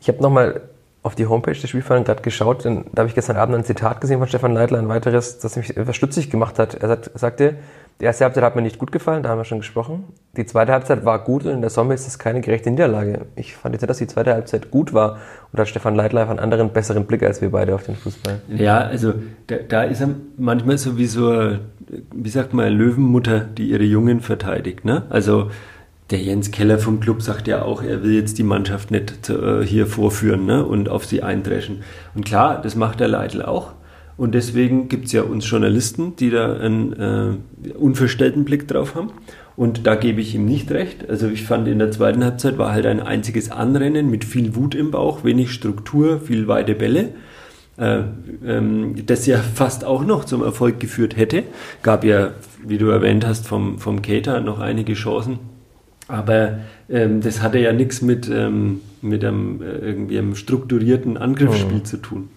Ich 0.00 0.08
habe 0.08 0.22
nochmal 0.22 0.62
auf 1.02 1.14
die 1.14 1.26
Homepage 1.26 1.52
des 1.52 1.68
Spielvereins 1.68 2.06
gerade 2.06 2.22
geschaut, 2.22 2.64
denn 2.64 2.86
da 2.92 3.00
habe 3.00 3.08
ich 3.08 3.14
gestern 3.14 3.36
Abend 3.36 3.56
ein 3.56 3.64
Zitat 3.64 4.00
gesehen 4.00 4.20
von 4.20 4.28
Stefan 4.28 4.54
Leitler, 4.54 4.78
ein 4.78 4.88
weiteres, 4.88 5.38
das 5.38 5.56
mich 5.56 5.76
etwas 5.76 5.96
stutzig 5.96 6.30
gemacht 6.30 6.58
hat. 6.58 6.76
Er 6.76 6.88
sagt, 6.88 7.10
sagte, 7.14 7.56
die 8.02 8.06
erste 8.06 8.24
Halbzeit 8.24 8.42
hat 8.42 8.56
mir 8.56 8.62
nicht 8.62 8.80
gut 8.80 8.90
gefallen, 8.90 9.22
da 9.22 9.28
haben 9.28 9.38
wir 9.38 9.44
schon 9.44 9.60
gesprochen. 9.60 10.02
Die 10.36 10.44
zweite 10.44 10.72
Halbzeit 10.72 11.04
war 11.04 11.22
gut 11.22 11.44
und 11.44 11.52
in 11.52 11.60
der 11.60 11.70
Sommer 11.70 11.94
ist 11.94 12.08
es 12.08 12.18
keine 12.18 12.40
gerechte 12.40 12.68
Niederlage. 12.68 13.26
Ich 13.36 13.54
fand 13.54 13.76
jetzt 13.76 13.88
dass 13.88 13.98
die 13.98 14.08
zweite 14.08 14.32
Halbzeit 14.32 14.72
gut 14.72 14.92
war 14.92 15.18
und 15.52 15.60
hat 15.60 15.68
Stefan 15.68 15.94
Leitler 15.94 16.22
einfach 16.22 16.32
einen 16.32 16.40
anderen, 16.40 16.70
besseren 16.70 17.06
Blick 17.06 17.22
als 17.22 17.40
wir 17.40 17.52
beide 17.52 17.76
auf 17.76 17.84
den 17.84 17.94
Fußball. 17.94 18.40
Ja, 18.48 18.78
also 18.78 19.14
da, 19.46 19.54
da 19.68 19.84
ist 19.84 20.00
er 20.00 20.08
manchmal 20.36 20.78
so 20.78 20.98
wie 20.98 21.06
so, 21.06 21.52
wie 22.12 22.28
sagt 22.28 22.54
man, 22.54 22.72
Löwenmutter, 22.72 23.38
die 23.38 23.68
ihre 23.68 23.84
Jungen 23.84 24.20
verteidigt. 24.20 24.84
Ne? 24.84 25.04
Also 25.08 25.52
der 26.10 26.22
Jens 26.22 26.50
Keller 26.50 26.80
vom 26.80 26.98
Club 26.98 27.22
sagt 27.22 27.46
ja 27.46 27.62
auch, 27.62 27.84
er 27.84 28.02
will 28.02 28.14
jetzt 28.14 28.36
die 28.36 28.42
Mannschaft 28.42 28.90
nicht 28.90 29.30
äh, 29.30 29.64
hier 29.64 29.86
vorführen 29.86 30.44
ne? 30.44 30.66
und 30.66 30.88
auf 30.88 31.04
sie 31.04 31.22
eindreschen. 31.22 31.84
Und 32.16 32.24
klar, 32.24 32.60
das 32.60 32.74
macht 32.74 32.98
der 32.98 33.06
Leitl 33.06 33.42
auch. 33.42 33.74
Und 34.16 34.34
deswegen 34.34 34.88
gibt 34.88 35.06
es 35.06 35.12
ja 35.12 35.22
uns 35.22 35.48
Journalisten, 35.48 36.16
die 36.16 36.30
da 36.30 36.54
einen 36.54 36.92
äh, 36.92 37.72
unverstellten 37.72 38.44
Blick 38.44 38.68
drauf 38.68 38.94
haben. 38.94 39.10
Und 39.56 39.86
da 39.86 39.94
gebe 39.94 40.20
ich 40.20 40.34
ihm 40.34 40.44
nicht 40.44 40.70
recht. 40.70 41.08
Also 41.08 41.28
ich 41.28 41.44
fand 41.44 41.68
in 41.68 41.78
der 41.78 41.90
zweiten 41.90 42.24
Halbzeit 42.24 42.58
war 42.58 42.72
halt 42.72 42.86
ein 42.86 43.00
einziges 43.00 43.50
Anrennen 43.50 44.10
mit 44.10 44.24
viel 44.24 44.54
Wut 44.54 44.74
im 44.74 44.90
Bauch, 44.90 45.24
wenig 45.24 45.52
Struktur, 45.52 46.20
viel 46.20 46.48
weite 46.48 46.74
Bälle. 46.74 47.10
Äh, 47.78 48.02
ähm, 48.46 48.94
das 49.06 49.26
ja 49.26 49.38
fast 49.38 49.84
auch 49.84 50.04
noch 50.04 50.24
zum 50.24 50.42
Erfolg 50.42 50.80
geführt 50.80 51.16
hätte. 51.16 51.44
Gab 51.82 52.04
ja, 52.04 52.32
wie 52.64 52.78
du 52.78 52.88
erwähnt 52.88 53.26
hast, 53.26 53.46
vom, 53.46 53.78
vom 53.78 54.02
Cater 54.02 54.40
noch 54.40 54.60
einige 54.60 54.94
Chancen 54.94 55.38
aber 56.12 56.58
ähm, 56.90 57.20
das 57.22 57.42
hatte 57.42 57.58
ja 57.58 57.72
nichts 57.72 58.02
mit, 58.02 58.28
ähm, 58.28 58.80
mit 59.00 59.24
einem, 59.24 59.62
äh, 59.62 59.78
irgendwie 59.78 60.18
einem 60.18 60.34
strukturierten 60.34 61.16
Angriffsspiel 61.16 61.78
mhm. 61.78 61.84
zu 61.84 61.96
tun. 61.96 62.28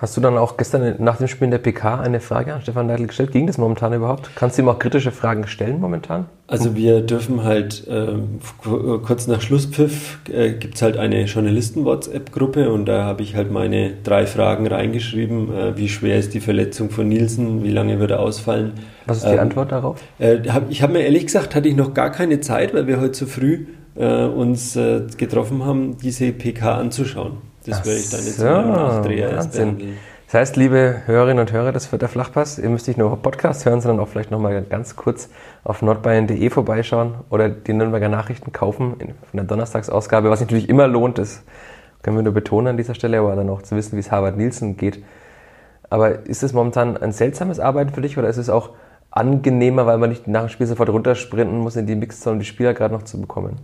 Hast 0.00 0.16
du 0.16 0.22
dann 0.22 0.38
auch 0.38 0.56
gestern 0.56 0.94
nach 0.98 1.18
dem 1.18 1.28
Spiel 1.28 1.44
in 1.44 1.50
der 1.50 1.58
PK 1.58 2.00
eine 2.00 2.20
Frage 2.20 2.54
an 2.54 2.62
Stefan 2.62 2.88
Leitl 2.88 3.06
gestellt? 3.06 3.32
Ging 3.32 3.46
das 3.46 3.58
momentan 3.58 3.92
überhaupt? 3.92 4.30
Kannst 4.34 4.56
du 4.56 4.62
ihm 4.62 4.68
auch 4.70 4.78
kritische 4.78 5.10
Fragen 5.10 5.46
stellen 5.46 5.78
momentan? 5.78 6.24
Also 6.46 6.74
wir 6.74 7.02
dürfen 7.02 7.44
halt 7.44 7.86
äh, 7.86 8.14
kurz 8.62 9.26
nach 9.26 9.42
Schlusspfiff 9.42 10.20
äh, 10.32 10.52
gibt 10.52 10.76
es 10.76 10.82
halt 10.82 10.96
eine 10.96 11.24
Journalisten-WhatsApp-Gruppe 11.24 12.72
und 12.72 12.86
da 12.86 13.04
habe 13.04 13.22
ich 13.22 13.36
halt 13.36 13.52
meine 13.52 13.92
drei 14.02 14.24
Fragen 14.24 14.66
reingeschrieben. 14.66 15.54
Äh, 15.54 15.76
wie 15.76 15.90
schwer 15.90 16.16
ist 16.16 16.32
die 16.32 16.40
Verletzung 16.40 16.88
von 16.88 17.06
Nielsen? 17.06 17.62
Wie 17.62 17.70
lange 17.70 18.00
wird 18.00 18.12
er 18.12 18.20
ausfallen? 18.20 18.72
Was 19.04 19.18
ist 19.18 19.26
die 19.26 19.34
ähm, 19.34 19.40
Antwort 19.40 19.70
darauf? 19.70 20.00
Äh, 20.18 20.38
hab, 20.48 20.70
ich 20.70 20.82
habe 20.82 20.94
mir 20.94 21.00
ehrlich 21.00 21.26
gesagt, 21.26 21.54
hatte 21.54 21.68
ich 21.68 21.76
noch 21.76 21.92
gar 21.92 22.10
keine 22.10 22.40
Zeit, 22.40 22.72
weil 22.72 22.86
wir 22.86 23.02
heute 23.02 23.12
zu 23.12 23.26
früh 23.26 23.66
äh, 23.96 24.24
uns 24.24 24.76
äh, 24.76 25.02
getroffen 25.18 25.66
haben, 25.66 25.98
diese 25.98 26.32
PK 26.32 26.76
anzuschauen. 26.76 27.49
Das 27.66 27.84
werde 27.84 27.98
ich 27.98 28.10
dann 28.10 28.20
jetzt 28.20 28.38
so, 28.38 28.44
erst 28.46 29.52
behandeln. 29.52 29.98
Das 30.26 30.34
heißt, 30.34 30.56
liebe 30.56 31.02
Hörerinnen 31.06 31.40
und 31.40 31.52
Hörer 31.52 31.72
des 31.72 31.90
der 31.90 32.08
Flachpass, 32.08 32.58
ihr 32.58 32.68
müsst 32.68 32.86
nicht 32.86 32.96
nur 32.96 33.20
Podcast 33.20 33.66
hören, 33.66 33.80
sondern 33.80 33.98
auch 33.98 34.08
vielleicht 34.08 34.30
nochmal 34.30 34.62
ganz 34.62 34.94
kurz 34.94 35.28
auf 35.64 35.82
nordbayern.de 35.82 36.50
vorbeischauen 36.50 37.14
oder 37.30 37.48
die 37.48 37.72
Nürnberger 37.72 38.08
Nachrichten 38.08 38.52
kaufen 38.52 38.94
von 38.98 39.14
der 39.34 39.42
Donnerstagsausgabe, 39.42 40.30
was 40.30 40.40
natürlich 40.40 40.68
immer 40.68 40.86
lohnt, 40.86 41.18
das 41.18 41.42
können 42.02 42.16
wir 42.16 42.22
nur 42.22 42.32
betonen 42.32 42.68
an 42.68 42.76
dieser 42.76 42.94
Stelle, 42.94 43.18
aber 43.18 43.34
dann 43.34 43.50
auch 43.50 43.62
zu 43.62 43.74
wissen, 43.74 43.96
wie 43.96 44.00
es 44.00 44.12
Harvard 44.12 44.36
Nielsen 44.36 44.76
geht. 44.76 45.02
Aber 45.90 46.26
ist 46.26 46.44
es 46.44 46.52
momentan 46.52 46.96
ein 46.96 47.10
seltsames 47.10 47.58
Arbeiten 47.58 47.92
für 47.92 48.00
dich 48.00 48.16
oder 48.16 48.28
ist 48.28 48.36
es 48.36 48.48
auch 48.48 48.70
angenehmer, 49.10 49.86
weil 49.86 49.98
man 49.98 50.10
nicht 50.10 50.28
nach 50.28 50.42
dem 50.42 50.48
Spiel 50.48 50.68
sofort 50.68 50.90
runtersprinten 50.90 51.58
muss 51.58 51.74
in 51.74 51.86
die 51.86 51.96
Mixzone, 51.96 52.34
um 52.34 52.38
die 52.38 52.46
Spieler 52.46 52.72
gerade 52.72 52.94
noch 52.94 53.02
zu 53.02 53.20
bekommen? 53.20 53.56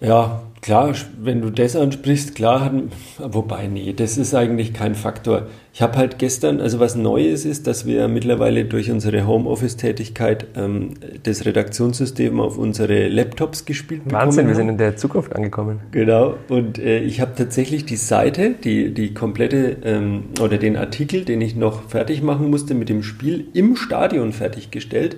Ja, 0.00 0.42
klar, 0.60 0.94
wenn 1.18 1.40
du 1.40 1.50
das 1.50 1.74
ansprichst, 1.74 2.34
klar, 2.34 2.70
wobei, 3.18 3.66
nee, 3.66 3.94
das 3.94 4.18
ist 4.18 4.34
eigentlich 4.34 4.74
kein 4.74 4.94
Faktor. 4.94 5.46
Ich 5.72 5.80
habe 5.80 5.96
halt 5.96 6.18
gestern, 6.18 6.60
also 6.60 6.80
was 6.80 6.96
Neues 6.96 7.46
ist, 7.46 7.66
dass 7.66 7.86
wir 7.86 8.06
mittlerweile 8.08 8.66
durch 8.66 8.90
unsere 8.90 9.26
Homeoffice-Tätigkeit 9.26 10.48
ähm, 10.54 10.94
das 11.22 11.46
Redaktionssystem 11.46 12.40
auf 12.40 12.58
unsere 12.58 13.08
Laptops 13.08 13.64
gespielt 13.64 14.02
Wahnsinn, 14.04 14.10
bekommen 14.10 14.26
Wahnsinn, 14.26 14.48
wir 14.48 14.54
sind 14.54 14.68
in 14.68 14.78
der 14.78 14.96
Zukunft 14.96 15.34
angekommen. 15.34 15.80
Genau, 15.92 16.34
und 16.48 16.78
äh, 16.78 17.00
ich 17.00 17.20
habe 17.20 17.32
tatsächlich 17.34 17.86
die 17.86 17.96
Seite, 17.96 18.50
die, 18.50 18.92
die 18.92 19.14
komplette, 19.14 19.78
ähm, 19.82 20.24
oder 20.40 20.58
den 20.58 20.76
Artikel, 20.76 21.24
den 21.24 21.40
ich 21.40 21.56
noch 21.56 21.88
fertig 21.88 22.22
machen 22.22 22.50
musste 22.50 22.74
mit 22.74 22.90
dem 22.90 23.02
Spiel, 23.02 23.46
im 23.54 23.76
Stadion 23.76 24.32
fertiggestellt 24.32 25.16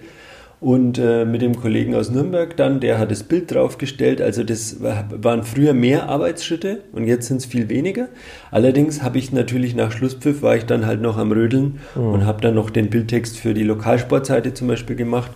und 0.60 0.98
äh, 0.98 1.24
mit 1.24 1.40
dem 1.40 1.60
Kollegen 1.60 1.94
aus 1.94 2.10
Nürnberg 2.10 2.56
dann, 2.56 2.80
der 2.80 2.98
hat 2.98 3.10
das 3.10 3.22
Bild 3.22 3.52
draufgestellt. 3.54 4.20
Also 4.20 4.42
das 4.42 4.78
waren 4.80 5.44
früher 5.44 5.72
mehr 5.72 6.08
Arbeitsschritte 6.08 6.82
und 6.92 7.06
jetzt 7.06 7.28
sind 7.28 7.38
es 7.38 7.46
viel 7.46 7.68
weniger. 7.68 8.08
Allerdings 8.50 9.02
habe 9.02 9.18
ich 9.18 9.32
natürlich 9.32 9.76
nach 9.76 9.92
Schlusspfiff 9.92 10.42
war 10.42 10.56
ich 10.56 10.64
dann 10.64 10.86
halt 10.86 11.00
noch 11.00 11.16
am 11.16 11.30
Rödeln 11.30 11.78
mhm. 11.94 12.02
und 12.02 12.26
habe 12.26 12.40
dann 12.40 12.54
noch 12.54 12.70
den 12.70 12.90
Bildtext 12.90 13.38
für 13.38 13.54
die 13.54 13.62
Lokalsportseite 13.62 14.52
zum 14.54 14.68
Beispiel 14.68 14.96
gemacht. 14.96 15.30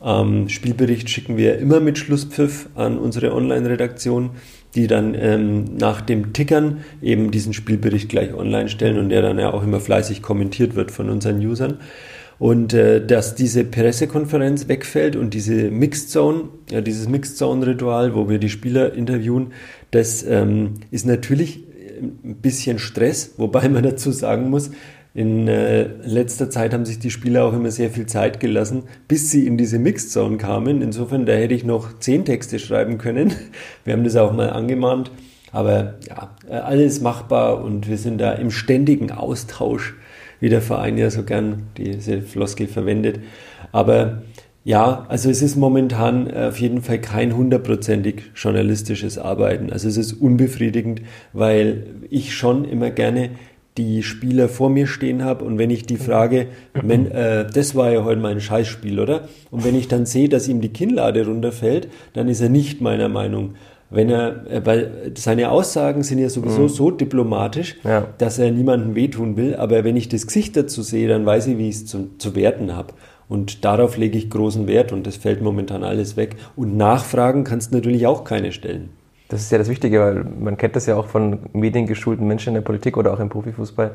Ähm, 0.00 0.48
Spielbericht 0.48 1.10
schicken 1.10 1.36
wir 1.36 1.58
immer 1.58 1.80
mit 1.80 1.98
Schlusspfiff 1.98 2.68
an 2.76 2.98
unsere 2.98 3.34
Online-Redaktion, 3.34 4.30
die 4.76 4.86
dann 4.86 5.16
ähm, 5.18 5.64
nach 5.76 6.00
dem 6.02 6.32
Tickern 6.32 6.84
eben 7.02 7.32
diesen 7.32 7.52
Spielbericht 7.52 8.08
gleich 8.08 8.32
online 8.32 8.68
stellen 8.68 8.98
und 8.98 9.08
der 9.08 9.22
dann 9.22 9.40
ja 9.40 9.52
auch 9.52 9.64
immer 9.64 9.80
fleißig 9.80 10.22
kommentiert 10.22 10.76
wird 10.76 10.92
von 10.92 11.10
unseren 11.10 11.44
Usern. 11.44 11.78
Und 12.38 12.72
äh, 12.72 13.04
dass 13.04 13.34
diese 13.34 13.64
Pressekonferenz 13.64 14.68
wegfällt 14.68 15.16
und 15.16 15.34
diese 15.34 15.70
Mixed 15.70 16.10
Zone, 16.10 16.44
ja, 16.70 16.80
dieses 16.80 17.08
Mixed 17.08 17.36
Zone-Ritual, 17.36 18.14
wo 18.14 18.28
wir 18.28 18.38
die 18.38 18.48
Spieler 18.48 18.94
interviewen, 18.94 19.52
das 19.90 20.22
ähm, 20.22 20.74
ist 20.90 21.04
natürlich 21.04 21.64
ein 22.00 22.36
bisschen 22.40 22.78
Stress, 22.78 23.34
wobei 23.38 23.68
man 23.68 23.82
dazu 23.82 24.12
sagen 24.12 24.50
muss, 24.50 24.70
in 25.14 25.48
äh, 25.48 25.88
letzter 26.04 26.48
Zeit 26.48 26.72
haben 26.72 26.84
sich 26.84 27.00
die 27.00 27.10
Spieler 27.10 27.44
auch 27.44 27.52
immer 27.52 27.72
sehr 27.72 27.90
viel 27.90 28.06
Zeit 28.06 28.38
gelassen, 28.38 28.84
bis 29.08 29.30
sie 29.30 29.46
in 29.46 29.56
diese 29.56 29.80
Mixed 29.80 30.12
Zone 30.12 30.36
kamen. 30.36 30.80
Insofern, 30.80 31.26
da 31.26 31.32
hätte 31.32 31.54
ich 31.54 31.64
noch 31.64 31.98
zehn 31.98 32.24
Texte 32.24 32.60
schreiben 32.60 32.98
können. 32.98 33.32
Wir 33.84 33.94
haben 33.94 34.04
das 34.04 34.14
auch 34.14 34.32
mal 34.32 34.50
angemahnt. 34.50 35.10
Aber 35.50 35.94
ja, 36.06 36.36
alles 36.50 37.00
machbar 37.00 37.64
und 37.64 37.88
wir 37.88 37.96
sind 37.96 38.20
da 38.20 38.32
im 38.32 38.50
ständigen 38.50 39.10
Austausch 39.10 39.94
wie 40.40 40.48
der 40.48 40.62
Verein 40.62 40.98
ja 40.98 41.10
so 41.10 41.22
gern 41.22 41.64
diese 41.76 42.22
Floskel 42.22 42.66
verwendet. 42.66 43.20
Aber 43.72 44.22
ja, 44.64 45.06
also 45.08 45.30
es 45.30 45.40
ist 45.40 45.56
momentan 45.56 46.30
auf 46.30 46.60
jeden 46.60 46.82
Fall 46.82 47.00
kein 47.00 47.36
hundertprozentig 47.36 48.22
journalistisches 48.34 49.18
Arbeiten. 49.18 49.72
Also 49.72 49.88
es 49.88 49.96
ist 49.96 50.12
unbefriedigend, 50.12 51.02
weil 51.32 51.86
ich 52.10 52.34
schon 52.34 52.64
immer 52.64 52.90
gerne 52.90 53.30
die 53.78 54.02
Spieler 54.02 54.48
vor 54.48 54.68
mir 54.70 54.86
stehen 54.86 55.24
habe 55.24 55.44
und 55.44 55.56
wenn 55.56 55.70
ich 55.70 55.86
die 55.86 55.96
frage, 55.96 56.48
wenn, 56.74 57.10
äh, 57.10 57.46
das 57.46 57.76
war 57.76 57.92
ja 57.92 58.04
heute 58.04 58.20
mein 58.20 58.40
Scheißspiel, 58.40 58.98
oder? 58.98 59.28
Und 59.50 59.64
wenn 59.64 59.76
ich 59.76 59.86
dann 59.86 60.04
sehe, 60.04 60.28
dass 60.28 60.48
ihm 60.48 60.60
die 60.60 60.72
Kinnlade 60.72 61.24
runterfällt, 61.24 61.88
dann 62.12 62.28
ist 62.28 62.40
er 62.40 62.48
nicht 62.48 62.80
meiner 62.80 63.08
Meinung 63.08 63.54
wenn 63.90 64.10
er, 64.10 64.46
äh, 64.50 64.66
weil 64.66 65.12
seine 65.16 65.50
Aussagen 65.50 66.02
sind 66.02 66.18
ja 66.18 66.28
sowieso 66.28 66.62
mhm. 66.62 66.68
so 66.68 66.90
diplomatisch, 66.90 67.76
ja. 67.84 68.06
dass 68.18 68.38
er 68.38 68.50
niemandem 68.50 68.94
wehtun 68.94 69.36
will, 69.36 69.56
aber 69.56 69.84
wenn 69.84 69.96
ich 69.96 70.08
das 70.08 70.26
Gesicht 70.26 70.56
dazu 70.56 70.82
sehe, 70.82 71.08
dann 71.08 71.24
weiß 71.24 71.46
ich, 71.48 71.58
wie 71.58 71.68
ich 71.68 71.76
es 71.76 71.86
zu, 71.86 72.10
zu 72.18 72.34
werten 72.34 72.74
habe. 72.74 72.94
Und 73.28 73.64
darauf 73.64 73.96
lege 73.96 74.16
ich 74.16 74.30
großen 74.30 74.66
Wert 74.66 74.92
und 74.92 75.06
das 75.06 75.16
fällt 75.16 75.42
momentan 75.42 75.84
alles 75.84 76.16
weg. 76.16 76.36
Und 76.56 76.76
Nachfragen 76.76 77.44
kannst 77.44 77.72
du 77.72 77.76
natürlich 77.76 78.06
auch 78.06 78.24
keine 78.24 78.52
stellen. 78.52 78.88
Das 79.28 79.42
ist 79.42 79.52
ja 79.52 79.58
das 79.58 79.68
Wichtige, 79.68 80.00
weil 80.00 80.24
man 80.24 80.56
kennt 80.56 80.74
das 80.76 80.86
ja 80.86 80.96
auch 80.96 81.06
von 81.06 81.40
mediengeschulten 81.52 82.26
Menschen 82.26 82.50
in 82.50 82.54
der 82.54 82.62
Politik 82.62 82.96
oder 82.96 83.12
auch 83.12 83.20
im 83.20 83.28
Profifußball. 83.28 83.92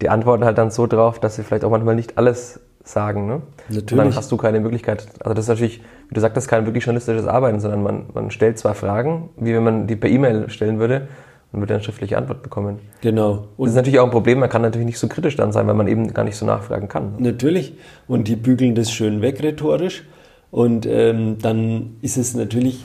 Die 0.00 0.08
antworten 0.08 0.44
halt 0.44 0.56
dann 0.56 0.70
so 0.70 0.86
drauf, 0.86 1.20
dass 1.20 1.36
sie 1.36 1.42
vielleicht 1.42 1.64
auch 1.64 1.70
manchmal 1.70 1.94
nicht 1.94 2.16
alles 2.16 2.60
sagen. 2.82 3.26
Ne? 3.26 3.42
Natürlich. 3.68 3.92
Und 3.92 3.98
dann 3.98 4.14
hast 4.14 4.32
du 4.32 4.38
keine 4.38 4.60
Möglichkeit. 4.60 5.06
Also 5.20 5.34
das 5.34 5.44
ist 5.44 5.48
natürlich, 5.48 5.82
wie 6.10 6.14
du 6.14 6.20
sagtest, 6.20 6.48
kein 6.48 6.66
wirklich 6.66 6.84
journalistisches 6.84 7.26
Arbeiten, 7.26 7.60
sondern 7.60 7.82
man, 7.82 8.06
man 8.12 8.30
stellt 8.32 8.58
zwar 8.58 8.74
Fragen, 8.74 9.30
wie 9.36 9.54
wenn 9.54 9.62
man 9.62 9.86
die 9.86 9.94
per 9.94 10.10
E-Mail 10.10 10.50
stellen 10.50 10.80
würde 10.80 11.06
und 11.52 11.60
würde 11.60 11.74
eine 11.74 11.82
schriftliche 11.84 12.18
Antwort 12.18 12.42
bekommen. 12.42 12.80
Genau. 13.00 13.46
Und 13.56 13.66
das 13.66 13.70
ist 13.70 13.76
natürlich 13.76 14.00
auch 14.00 14.06
ein 14.06 14.10
Problem, 14.10 14.40
man 14.40 14.48
kann 14.48 14.62
natürlich 14.62 14.86
nicht 14.86 14.98
so 14.98 15.06
kritisch 15.06 15.36
dann 15.36 15.52
sein, 15.52 15.68
weil 15.68 15.74
man 15.74 15.86
eben 15.86 16.12
gar 16.12 16.24
nicht 16.24 16.36
so 16.36 16.44
nachfragen 16.44 16.88
kann. 16.88 17.14
Natürlich. 17.18 17.74
Und 18.08 18.26
die 18.26 18.34
bügeln 18.34 18.74
das 18.74 18.90
schön 18.90 19.22
weg 19.22 19.40
rhetorisch. 19.40 20.04
Und 20.50 20.84
ähm, 20.84 21.38
dann 21.40 21.96
ist 22.02 22.16
es 22.16 22.34
natürlich 22.34 22.84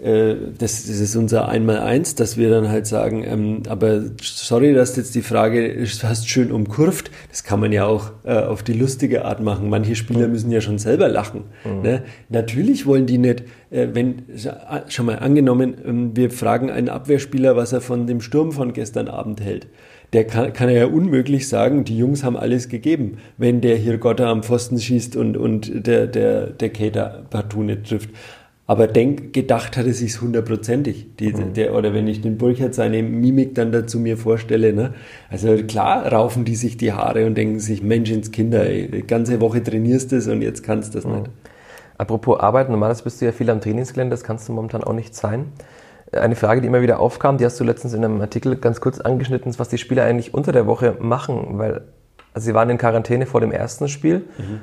das, 0.00 0.86
das 0.86 1.00
ist 1.00 1.16
unser 1.16 1.48
Einmal-Eins, 1.48 2.14
dass 2.14 2.36
wir 2.36 2.50
dann 2.50 2.68
halt 2.68 2.86
sagen, 2.86 3.24
ähm, 3.24 3.62
aber 3.68 4.02
sorry, 4.22 4.72
dass 4.72 4.96
jetzt 4.96 5.14
die 5.16 5.22
Frage 5.22 5.84
hast 6.02 6.28
schön 6.28 6.52
umkurvt. 6.52 7.10
Das 7.30 7.42
kann 7.42 7.58
man 7.58 7.72
ja 7.72 7.86
auch 7.86 8.12
äh, 8.24 8.34
auf 8.34 8.62
die 8.62 8.74
lustige 8.74 9.24
Art 9.24 9.40
machen. 9.40 9.68
Manche 9.68 9.96
Spieler 9.96 10.28
müssen 10.28 10.52
ja 10.52 10.60
schon 10.60 10.78
selber 10.78 11.08
lachen. 11.08 11.44
Mhm. 11.64 11.82
Ne? 11.82 12.02
Natürlich 12.28 12.86
wollen 12.86 13.06
die 13.06 13.18
nicht, 13.18 13.42
äh, 13.70 13.88
wenn, 13.92 14.22
schon 14.88 15.06
mal 15.06 15.18
angenommen, 15.18 15.74
ähm, 15.84 16.16
wir 16.16 16.30
fragen 16.30 16.70
einen 16.70 16.88
Abwehrspieler, 16.88 17.56
was 17.56 17.72
er 17.72 17.80
von 17.80 18.06
dem 18.06 18.20
Sturm 18.20 18.52
von 18.52 18.72
gestern 18.72 19.08
Abend 19.08 19.40
hält 19.40 19.66
der 20.12 20.26
kann, 20.26 20.52
kann 20.52 20.68
er 20.68 20.74
ja 20.74 20.86
unmöglich 20.86 21.48
sagen, 21.48 21.84
die 21.84 21.98
Jungs 21.98 22.24
haben 22.24 22.36
alles 22.36 22.68
gegeben, 22.68 23.18
wenn 23.36 23.60
der 23.60 23.76
hier 23.76 23.98
Gotter 23.98 24.28
am 24.28 24.42
Pfosten 24.42 24.78
schießt 24.78 25.16
und, 25.16 25.36
und 25.36 25.86
der, 25.86 26.06
der, 26.06 26.46
der 26.46 26.70
Kater 26.70 27.24
partout 27.28 27.62
nicht 27.62 27.84
trifft. 27.84 28.10
Aber 28.70 28.86
denk, 28.86 29.32
gedacht 29.32 29.78
hat 29.78 29.86
er 29.86 29.94
sich 29.94 30.20
hundertprozentig. 30.20 31.06
Mhm. 31.18 31.54
Der, 31.54 31.74
oder 31.74 31.94
wenn 31.94 32.06
ich 32.06 32.20
den 32.20 32.36
Burkhardt 32.36 32.74
seine 32.74 33.02
Mimik 33.02 33.54
dann 33.54 33.72
dazu 33.72 33.98
mir 33.98 34.18
vorstelle, 34.18 34.74
ne? 34.74 34.92
Also 35.30 35.56
klar 35.64 36.12
raufen 36.12 36.44
die 36.44 36.54
sich 36.54 36.76
die 36.76 36.92
Haare 36.92 37.24
und 37.24 37.34
denken 37.34 37.60
sich, 37.60 37.82
Mensch 37.82 38.10
ins 38.10 38.30
Kinder, 38.30 38.68
ey, 38.68 38.90
die 38.90 39.06
ganze 39.06 39.40
Woche 39.40 39.62
trainierst 39.62 40.12
du 40.12 40.16
es 40.16 40.28
und 40.28 40.42
jetzt 40.42 40.62
kannst 40.62 40.92
du 40.92 40.98
das 40.98 41.06
mhm. 41.06 41.14
nicht. 41.14 41.30
Apropos 41.96 42.40
Arbeit, 42.40 42.68
normalerweise 42.68 43.04
bist 43.04 43.22
du 43.22 43.24
ja 43.24 43.32
viel 43.32 43.48
am 43.48 43.62
Trainingsgelände, 43.62 44.12
das 44.12 44.22
kannst 44.22 44.46
du 44.50 44.52
momentan 44.52 44.84
auch 44.84 44.92
nicht 44.92 45.14
sein. 45.14 45.46
Eine 46.12 46.36
Frage, 46.36 46.60
die 46.60 46.66
immer 46.66 46.82
wieder 46.82 47.00
aufkam, 47.00 47.38
die 47.38 47.46
hast 47.46 47.58
du 47.58 47.64
letztens 47.64 47.94
in 47.94 48.04
einem 48.04 48.20
Artikel 48.20 48.54
ganz 48.56 48.82
kurz 48.82 49.00
angeschnitten, 49.00 49.58
was 49.58 49.70
die 49.70 49.78
Spieler 49.78 50.04
eigentlich 50.04 50.34
unter 50.34 50.52
der 50.52 50.66
Woche 50.66 50.94
machen, 51.00 51.58
weil 51.58 51.84
also 52.34 52.44
sie 52.44 52.54
waren 52.54 52.68
in 52.68 52.76
Quarantäne 52.76 53.24
vor 53.24 53.40
dem 53.40 53.50
ersten 53.50 53.88
Spiel 53.88 54.26
mhm. 54.36 54.60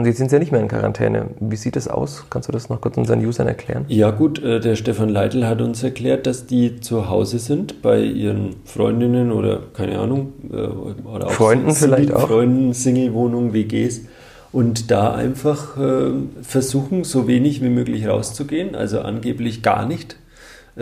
Und 0.00 0.06
jetzt 0.06 0.16
sind 0.16 0.30
sie 0.30 0.36
ja 0.36 0.40
nicht 0.40 0.50
mehr 0.50 0.62
in 0.62 0.68
Quarantäne. 0.68 1.26
Wie 1.40 1.56
sieht 1.56 1.76
es 1.76 1.86
aus? 1.86 2.24
Kannst 2.30 2.48
du 2.48 2.52
das 2.52 2.70
noch 2.70 2.80
kurz 2.80 2.96
unseren 2.96 3.22
Usern 3.22 3.46
erklären? 3.46 3.84
Ja 3.88 4.10
gut, 4.10 4.42
äh, 4.42 4.58
der 4.58 4.74
Stefan 4.74 5.10
Leitl 5.10 5.46
hat 5.46 5.60
uns 5.60 5.82
erklärt, 5.82 6.26
dass 6.26 6.46
die 6.46 6.80
zu 6.80 7.10
Hause 7.10 7.38
sind 7.38 7.82
bei 7.82 8.00
ihren 8.00 8.56
Freundinnen 8.64 9.30
oder 9.30 9.60
keine 9.74 9.98
Ahnung. 9.98 10.32
Äh, 10.50 10.56
oder 10.56 11.26
auch 11.26 11.32
Freunden 11.32 11.72
Single, 11.72 11.98
vielleicht 11.98 12.14
auch. 12.14 12.28
Freunden, 12.28 12.72
Single-Wohnungen, 12.72 13.52
WGs. 13.52 14.06
Und 14.52 14.90
da 14.90 15.12
einfach 15.12 15.76
äh, 15.76 16.12
versuchen, 16.40 17.04
so 17.04 17.28
wenig 17.28 17.62
wie 17.62 17.68
möglich 17.68 18.08
rauszugehen. 18.08 18.74
Also 18.74 19.00
angeblich 19.00 19.62
gar 19.62 19.86
nicht. 19.86 20.16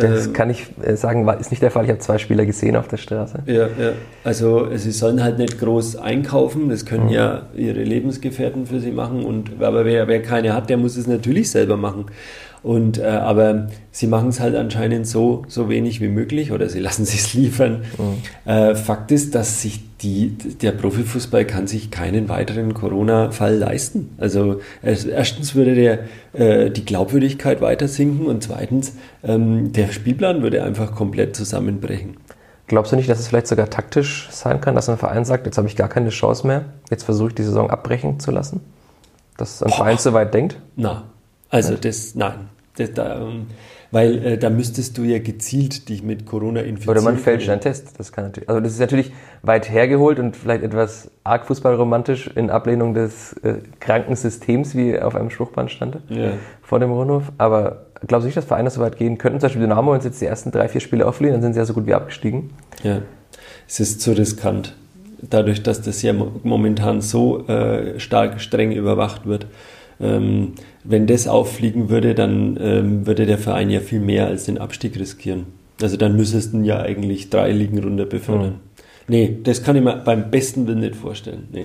Das 0.01 0.27
ähm, 0.27 0.33
kann 0.33 0.51
ich 0.51 0.67
äh, 0.83 0.97
sagen, 0.97 1.29
ist 1.41 1.51
nicht 1.51 1.63
der 1.63 1.71
Fall. 1.71 1.85
Ich 1.85 1.91
habe 1.91 2.01
zwei 2.01 2.19
Spieler 2.19 2.47
gesehen 2.47 2.77
auf 2.77 2.89
der 2.89 2.99
Straße. 2.99 3.43
Ja, 3.47 3.67
ja. 3.67 3.93
Also 4.25 4.69
sie 4.77 4.93
sollen 4.93 5.23
halt 5.23 5.39
nicht 5.39 5.59
groß 5.59 5.97
einkaufen. 5.97 6.69
Das 6.69 6.85
können 6.85 7.07
mhm. 7.07 7.13
ja 7.13 7.43
ihre 7.55 7.83
Lebensgefährten 7.83 8.67
für 8.67 8.81
sie 8.81 8.93
machen. 8.93 9.25
Und 9.25 9.63
aber 9.63 9.85
wer, 9.85 10.07
wer 10.07 10.23
keine 10.23 10.55
hat, 10.55 10.71
der 10.71 10.77
muss 10.77 10.97
es 10.97 11.07
natürlich 11.07 11.51
selber 11.51 11.77
machen. 11.77 12.07
Und, 12.63 12.99
äh, 12.99 13.05
aber 13.05 13.69
sie 13.91 14.07
machen 14.07 14.29
es 14.29 14.41
halt 14.41 14.57
anscheinend 14.57 15.07
so, 15.07 15.45
so 15.49 15.69
wenig 15.69 16.01
wie 16.01 16.09
möglich 16.09 16.53
oder 16.53 16.69
sie 16.69 16.81
lassen 16.81 17.05
sich 17.05 17.35
liefern. 17.35 17.83
Mhm. 17.97 18.51
Äh, 18.51 18.75
Fakt 18.75 19.11
ist, 19.11 19.35
dass 19.35 19.63
sich 19.63 19.88
die, 20.03 20.31
der 20.31 20.73
Profifußball 20.73 21.45
kann 21.45 21.67
sich 21.67 21.91
keinen 21.91 22.29
weiteren 22.29 22.73
Corona-Fall 22.73 23.57
leisten. 23.57 24.11
Also 24.19 24.61
erstens 24.83 25.55
würde 25.55 25.75
der, 25.75 25.99
äh, 26.35 26.71
die 26.71 26.85
Glaubwürdigkeit 26.85 27.61
weiter 27.61 27.89
sinken 27.89 28.27
und 28.27 28.45
zweitens 28.45 28.95
ähm, 29.25 29.73
der 29.73 29.89
Spielplan 29.89 30.43
würde 30.43 30.63
einfach 30.63 30.95
komplett 30.95 31.35
zusammenbrechen. 31.35 32.17
Glaubst 32.69 32.93
du 32.93 32.97
nicht, 32.97 33.09
dass 33.09 33.19
es 33.19 33.29
vielleicht 33.29 33.49
sogar 33.49 33.71
taktisch 33.71 34.29
sein 34.31 34.61
kann, 34.61 34.75
dass 34.75 34.89
ein 34.89 34.99
Verein 34.99 35.25
sagt, 35.25 35.47
jetzt 35.47 35.59
habe 35.59 35.67
ich 35.67 35.75
gar 35.75 35.89
keine 35.89 36.11
Chance 36.11 36.47
mehr, 36.47 36.67
jetzt 36.91 37.03
versuche 37.05 37.31
ich 37.31 37.35
die 37.35 37.43
Saison 37.43 37.71
abbrechen 37.71 38.21
zu 38.21 38.31
lassen? 38.31 38.61
Dass 39.37 39.63
ein 39.63 39.71
Boah. 39.71 39.77
Verein 39.77 39.99
so 39.99 40.13
weit 40.13 40.33
denkt? 40.35 40.59
Na, 40.77 41.05
also 41.49 41.75
das, 41.75 42.15
nein. 42.15 42.51
Das, 42.77 42.93
da, 42.93 43.21
ähm, 43.21 43.47
weil 43.91 44.25
äh, 44.25 44.39
da 44.39 44.51
müsstest 44.51 44.99
du 44.99 45.03
ja 45.03 45.19
gezielt 45.19 45.89
dich 45.89 46.03
mit 46.03 46.27
Corona 46.27 46.61
infizieren. 46.61 46.97
Oder 46.97 47.03
man 47.03 47.17
fälscht 47.17 47.49
einen 47.49 47.61
Test. 47.61 47.99
Das 47.99 48.13
kann 48.13 48.25
natürlich. 48.25 48.49
Also 48.49 48.61
das 48.61 48.73
ist 48.73 48.81
natürlich 48.81 49.13
weit 49.43 49.71
hergeholt 49.71 50.19
und 50.19 50.37
vielleicht 50.37 50.63
etwas 50.63 51.11
arg 51.25 51.47
fußballromantisch 51.47 52.29
in 52.35 52.51
Ablehnung 52.51 52.95
des 52.95 53.33
äh, 53.45 53.55
kranken 53.81 54.17
Systems, 54.17 54.75
wie 54.75 54.99
auf 54.99 55.15
einem 55.15 55.31
Spruchband 55.31 55.71
stand 55.71 55.99
ja. 56.09 56.33
vor 56.63 56.81
dem 56.81 56.91
Rundhof. 56.91 57.33
Aber 57.39 57.87
glaubst 58.07 58.25
du 58.25 58.27
nicht, 58.27 58.37
dass 58.37 58.45
Vereine 58.45 58.71
so 58.71 58.81
weit 58.81 58.97
gehen 58.97 59.17
könnten? 59.17 59.41
Zum 59.41 59.47
Beispiel 59.47 59.63
Dynamo, 59.63 59.93
wenn 59.93 60.01
sie 60.01 60.09
jetzt 60.09 60.21
die 60.21 60.27
ersten 60.27 60.51
drei, 60.51 60.69
vier 60.69 60.81
Spiele 60.81 61.07
auflehnen, 61.07 61.35
dann 61.35 61.43
sind 61.43 61.55
sie 61.55 61.61
ja 61.61 61.65
so 61.65 61.75
gut 61.75 61.87
wie 61.87 61.95
abgestiegen. 61.95 62.51
Ja, 62.83 63.03
es 63.67 63.81
ist 63.81 64.01
zu 64.01 64.13
riskant. 64.13 64.75
Dadurch, 65.21 65.63
dass 65.63 65.83
das 65.83 66.03
ja 66.03 66.13
momentan 66.13 67.01
so 67.01 67.47
äh, 67.49 67.99
stark 67.99 68.41
streng 68.41 68.71
überwacht 68.71 69.27
wird. 69.27 69.47
Ähm, 70.01 70.53
wenn 70.85 71.07
das 71.07 71.27
auffliegen 71.27 71.91
würde, 71.91 72.15
dann 72.15 72.59
ähm, 72.61 73.07
würde 73.07 73.27
der 73.27 73.39
Verein 73.39 73.71
ja 73.71 73.81
viel 73.81 74.01
mehr 74.01 74.27
als 74.27 74.45
den 74.45 74.59
Abstieg 74.59 74.99
riskieren. 74.99 75.47
Also 75.83 75.97
dann 75.97 76.17
müsstest 76.17 76.55
du 76.55 76.61
ja 76.61 76.81
eigentlich 76.81 77.31
drei 77.31 77.53
Ligen 77.53 77.79
runter 77.79 78.07
befördern. 78.07 78.53
Mhm. 78.53 78.61
Nee, 79.09 79.39
das 79.43 79.63
kann 79.63 79.77
ich 79.77 79.83
mir 79.83 79.97
beim 79.97 80.31
besten 80.31 80.67
Willen 80.67 80.81
nicht 80.81 80.97
vorstellen. 80.97 81.49
Nee. 81.51 81.63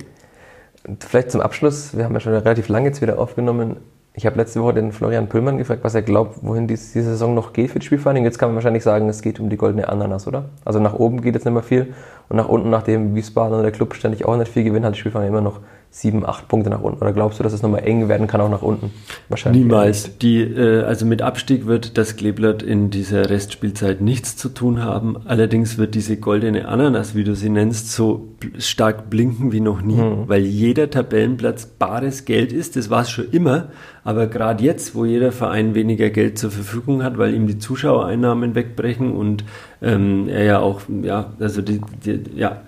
Vielleicht 1.00 1.30
zum 1.30 1.40
Abschluss, 1.40 1.96
wir 1.96 2.04
haben 2.04 2.14
ja 2.14 2.20
schon 2.20 2.32
relativ 2.32 2.68
lange 2.68 2.88
jetzt 2.88 3.02
wieder 3.02 3.18
aufgenommen. 3.18 3.76
Ich 4.16 4.26
habe 4.26 4.36
letzte 4.36 4.62
Woche 4.62 4.74
den 4.74 4.92
Florian 4.92 5.28
Püllmann 5.28 5.58
gefragt, 5.58 5.82
was 5.82 5.94
er 5.94 6.02
glaubt, 6.02 6.38
wohin 6.42 6.68
die, 6.68 6.74
diese 6.74 7.02
Saison 7.02 7.34
noch 7.34 7.52
geht 7.52 7.70
für 7.70 7.80
die 7.80 7.86
Spielvereinigung. 7.86 8.24
Jetzt 8.24 8.38
kann 8.38 8.50
man 8.50 8.54
wahrscheinlich 8.54 8.84
sagen, 8.84 9.08
es 9.08 9.22
geht 9.22 9.40
um 9.40 9.50
die 9.50 9.56
goldene 9.56 9.88
Ananas, 9.88 10.28
oder? 10.28 10.50
Also 10.64 10.78
nach 10.78 10.94
oben 10.94 11.20
geht 11.20 11.34
jetzt 11.34 11.44
nicht 11.44 11.54
mehr 11.54 11.62
viel 11.62 11.94
und 12.28 12.36
nach 12.36 12.48
unten, 12.48 12.70
nachdem 12.70 13.14
Wiesbaden 13.14 13.54
oder 13.54 13.62
der 13.62 13.72
Club 13.72 13.94
ständig 13.94 14.24
auch 14.24 14.36
nicht 14.36 14.52
viel 14.52 14.62
gewinnen, 14.62 14.84
hat 14.84 14.94
die 14.94 15.00
Spielvereinigung 15.00 15.38
immer 15.38 15.50
noch 15.50 15.60
sieben, 15.94 16.26
acht 16.26 16.48
Punkte 16.48 16.70
nach 16.70 16.80
unten? 16.80 17.00
Oder 17.00 17.12
glaubst 17.12 17.38
du, 17.38 17.44
dass 17.44 17.52
es 17.52 17.62
nochmal 17.62 17.84
eng 17.84 18.08
werden 18.08 18.26
kann, 18.26 18.40
auch 18.40 18.50
nach 18.50 18.62
unten? 18.62 18.90
Wahrscheinlich. 19.28 19.62
Niemals. 19.62 20.18
Die, 20.18 20.40
äh, 20.40 20.82
also 20.82 21.06
mit 21.06 21.22
Abstieg 21.22 21.66
wird 21.66 21.96
das 21.96 22.16
Kleeblatt 22.16 22.64
in 22.64 22.90
dieser 22.90 23.30
Restspielzeit 23.30 24.00
nichts 24.00 24.36
zu 24.36 24.48
tun 24.48 24.82
haben. 24.82 25.16
Allerdings 25.24 25.78
wird 25.78 25.94
diese 25.94 26.16
goldene 26.16 26.66
Ananas, 26.66 27.14
wie 27.14 27.22
du 27.22 27.36
sie 27.36 27.48
nennst, 27.48 27.92
so 27.92 28.28
stark 28.58 29.08
blinken 29.08 29.52
wie 29.52 29.60
noch 29.60 29.82
nie, 29.82 29.94
mhm. 29.94 30.24
weil 30.28 30.42
jeder 30.42 30.90
Tabellenplatz 30.90 31.66
bares 31.66 32.24
Geld 32.24 32.52
ist. 32.52 32.74
Das 32.74 32.90
war 32.90 33.02
es 33.02 33.10
schon 33.10 33.30
immer. 33.30 33.68
Aber 34.02 34.26
gerade 34.26 34.64
jetzt, 34.64 34.96
wo 34.96 35.04
jeder 35.04 35.30
Verein 35.30 35.76
weniger 35.76 36.10
Geld 36.10 36.38
zur 36.38 36.50
Verfügung 36.50 37.04
hat, 37.04 37.18
weil 37.18 37.34
ihm 37.34 37.46
die 37.46 37.58
Zuschauereinnahmen 37.58 38.56
wegbrechen 38.56 39.12
und 39.12 39.44
ähm, 39.80 40.28
er 40.28 40.44
ja 40.44 40.58
auch, 40.58 40.82
ja, 41.02 41.32
also 41.38 41.62
die, 41.62 41.80
die 42.04 42.20
ja, 42.34 42.62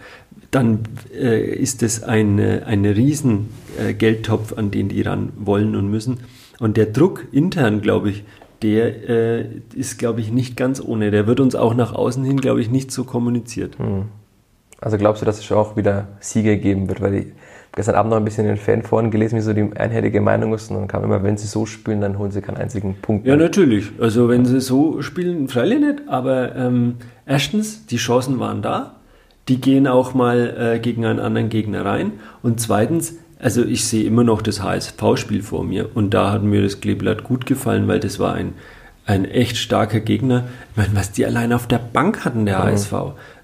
dann 0.56 0.80
äh, 1.14 1.44
ist 1.44 1.82
es 1.82 2.02
ein, 2.02 2.40
ein 2.40 2.86
riesen 2.86 3.50
äh, 3.78 3.92
Geldtopf, 3.92 4.56
an 4.56 4.70
den 4.70 4.88
die 4.88 5.02
ran 5.02 5.32
wollen 5.36 5.76
und 5.76 5.90
müssen. 5.90 6.20
Und 6.58 6.78
der 6.78 6.86
Druck 6.86 7.26
intern, 7.30 7.82
glaube 7.82 8.08
ich, 8.08 8.24
der 8.62 9.08
äh, 9.08 9.46
ist, 9.74 9.98
glaube 9.98 10.22
ich, 10.22 10.32
nicht 10.32 10.56
ganz 10.56 10.80
ohne. 10.80 11.10
Der 11.10 11.26
wird 11.26 11.40
uns 11.40 11.54
auch 11.54 11.74
nach 11.74 11.94
außen 11.94 12.24
hin, 12.24 12.38
glaube 12.40 12.62
ich, 12.62 12.70
nicht 12.70 12.90
so 12.90 13.04
kommuniziert. 13.04 13.78
Hm. 13.78 14.06
Also 14.80 14.96
glaubst 14.96 15.20
du, 15.20 15.26
dass 15.26 15.38
es 15.38 15.52
auch 15.52 15.76
wieder 15.76 16.08
Siege 16.20 16.56
geben 16.56 16.88
wird? 16.88 17.02
Weil 17.02 17.14
ich 17.14 17.26
gestern 17.74 17.94
Abend 17.94 18.10
noch 18.10 18.16
ein 18.16 18.24
bisschen 18.24 18.46
in 18.46 18.54
den 18.54 18.56
Fanforen 18.56 19.10
gelesen, 19.10 19.36
wie 19.36 19.42
so 19.42 19.52
die 19.52 19.70
einhellige 19.76 20.22
Meinung 20.22 20.54
ist. 20.54 20.70
Und 20.70 20.76
dann 20.78 20.88
kam 20.88 21.04
immer, 21.04 21.22
wenn 21.22 21.36
sie 21.36 21.46
so 21.46 21.66
spielen, 21.66 22.00
dann 22.00 22.18
holen 22.18 22.30
sie 22.30 22.40
keinen 22.40 22.56
einzigen 22.56 22.96
Punkt. 23.02 23.26
Ja, 23.26 23.36
natürlich. 23.36 23.90
Also 24.00 24.30
wenn 24.30 24.46
sie 24.46 24.62
so 24.62 25.02
spielen, 25.02 25.48
freilich 25.48 25.80
nicht. 25.80 26.08
Aber 26.08 26.56
ähm, 26.56 26.94
erstens, 27.26 27.84
die 27.84 27.98
Chancen 27.98 28.38
waren 28.38 28.62
da 28.62 28.95
die 29.48 29.60
gehen 29.60 29.86
auch 29.86 30.14
mal 30.14 30.74
äh, 30.74 30.78
gegen 30.78 31.04
einen 31.04 31.20
anderen 31.20 31.48
Gegner 31.48 31.84
rein. 31.84 32.12
Und 32.42 32.60
zweitens, 32.60 33.14
also 33.38 33.64
ich 33.64 33.84
sehe 33.84 34.04
immer 34.04 34.24
noch 34.24 34.42
das 34.42 34.62
HSV-Spiel 34.62 35.42
vor 35.42 35.64
mir 35.64 35.94
und 35.94 36.14
da 36.14 36.32
hat 36.32 36.42
mir 36.42 36.62
das 36.62 36.80
Kleeblatt 36.80 37.24
gut 37.24 37.46
gefallen, 37.46 37.86
weil 37.86 38.00
das 38.00 38.18
war 38.18 38.34
ein, 38.34 38.54
ein 39.04 39.24
echt 39.24 39.56
starker 39.56 40.00
Gegner. 40.00 40.44
Ich 40.72 40.76
meine, 40.76 40.96
was 40.96 41.12
die 41.12 41.24
allein 41.26 41.52
auf 41.52 41.68
der 41.68 41.78
Bank 41.78 42.24
hatten, 42.24 42.46
der 42.46 42.58
mhm. 42.58 42.62
HSV. 42.64 42.92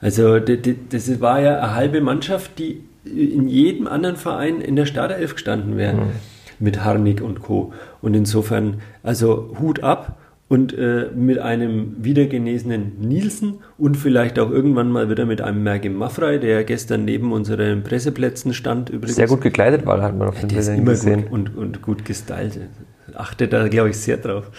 Also 0.01 0.41
das 0.41 1.21
war 1.21 1.41
ja 1.41 1.59
eine 1.59 1.75
halbe 1.75 2.01
Mannschaft, 2.01 2.59
die 2.59 2.83
in 3.05 3.49
jedem 3.49 3.87
anderen 3.87 4.17
Verein 4.17 4.61
in 4.61 4.77
der 4.77 4.87
Startelf 4.87 5.35
gestanden 5.35 5.77
wären. 5.77 5.97
Mhm. 5.97 6.11
Mit 6.59 6.85
Harnik 6.85 7.23
und 7.23 7.43
Co. 7.43 7.73
Und 8.03 8.15
insofern, 8.15 8.83
also 9.03 9.57
Hut 9.61 9.83
ab 9.83 10.17
und 10.53 10.77
äh, 10.77 11.09
mit 11.15 11.39
einem 11.39 11.97
wiedergenesenen 12.05 12.99
Nielsen 13.01 13.61
und 13.79 13.97
vielleicht 13.97 14.39
auch 14.39 14.51
irgendwann 14.51 14.91
mal 14.91 15.09
wieder 15.09 15.25
mit 15.25 15.41
einem 15.41 15.63
Mergim 15.63 15.95
Maffrey, 15.95 16.39
der 16.39 16.63
gestern 16.65 17.07
neben 17.07 17.33
unseren 17.33 17.83
Presseplätzen 17.83 18.53
stand. 18.53 18.91
Übrigens. 18.91 19.17
Sehr 19.17 19.29
gut 19.29 19.41
gekleidet 19.41 19.87
war, 19.87 20.03
hat 20.03 20.15
man 20.15 20.29
auf 20.29 20.39
den 20.39 20.51
ja, 20.51 20.57
Bildern 20.57 20.85
gesehen. 20.85 21.23
Gut 21.23 21.33
und, 21.33 21.57
und 21.57 21.81
gut 21.81 22.05
gestylt. 22.05 22.61
Achtet 23.15 23.55
da, 23.55 23.67
glaube 23.69 23.89
ich, 23.89 23.97
sehr 23.97 24.19
drauf. 24.19 24.51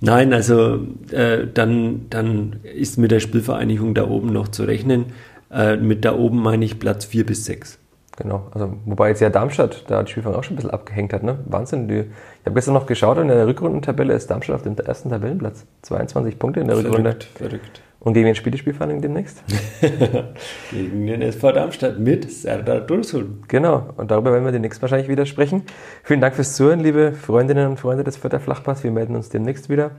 Nein, 0.00 0.32
also 0.32 0.84
äh, 1.12 1.46
dann, 1.54 2.06
dann 2.10 2.56
ist 2.74 2.98
mit 2.98 3.12
der 3.12 3.20
Spielvereinigung 3.20 3.94
da 3.94 4.08
oben 4.08 4.32
noch 4.32 4.48
zu 4.48 4.64
rechnen. 4.64 5.04
Äh, 5.52 5.76
mit 5.76 6.04
da 6.04 6.16
oben 6.16 6.42
meine 6.42 6.64
ich 6.64 6.80
Platz 6.80 7.04
4 7.04 7.24
bis 7.24 7.44
6. 7.44 7.78
Genau, 8.18 8.48
also 8.52 8.72
wobei 8.84 9.10
jetzt 9.10 9.20
ja 9.20 9.30
Darmstadt 9.30 9.84
da 9.86 10.02
die 10.02 10.10
Spielfang 10.10 10.34
auch 10.34 10.42
schon 10.42 10.54
ein 10.54 10.56
bisschen 10.56 10.72
abgehängt 10.72 11.12
hat, 11.12 11.22
ne? 11.22 11.38
Wahnsinn. 11.46 11.86
Die, 11.86 12.00
ich 12.00 12.46
habe 12.46 12.54
gestern 12.56 12.74
noch 12.74 12.86
geschaut, 12.86 13.16
in 13.18 13.28
der 13.28 13.46
Rückrundentabelle 13.46 14.12
ist 14.12 14.28
Darmstadt 14.28 14.56
auf 14.56 14.62
dem 14.62 14.76
ersten 14.76 15.10
Tabellenplatz. 15.10 15.64
22 15.82 16.36
Punkte 16.36 16.58
in 16.58 16.66
der 16.66 16.76
verrückt, 16.76 16.98
Rückrunde. 16.98 17.16
Verrückt. 17.36 17.82
Und 18.00 18.14
gegen 18.14 18.26
wen 18.26 18.34
spielt 18.34 18.54
die 18.54 18.58
Spielvereinigung 18.58 19.02
demnächst? 19.02 19.44
gegen 20.72 21.06
den 21.06 21.22
SV 21.22 21.52
Darmstadt 21.52 22.00
mit 22.00 22.28
Serdar 22.28 22.80
Dursun. 22.80 23.44
Genau, 23.46 23.90
und 23.96 24.10
darüber 24.10 24.32
werden 24.32 24.44
wir 24.44 24.52
demnächst 24.52 24.82
wahrscheinlich 24.82 25.08
wieder 25.08 25.24
sprechen. 25.24 25.62
Vielen 26.02 26.20
Dank 26.20 26.34
fürs 26.34 26.56
Zuhören, 26.56 26.80
liebe 26.80 27.12
Freundinnen 27.12 27.68
und 27.68 27.78
Freunde 27.78 28.02
des 28.02 28.16
Vierter 28.16 28.40
Flachpass. 28.40 28.82
Wir 28.82 28.90
melden 28.90 29.14
uns 29.14 29.28
demnächst 29.28 29.68
wieder. 29.68 29.92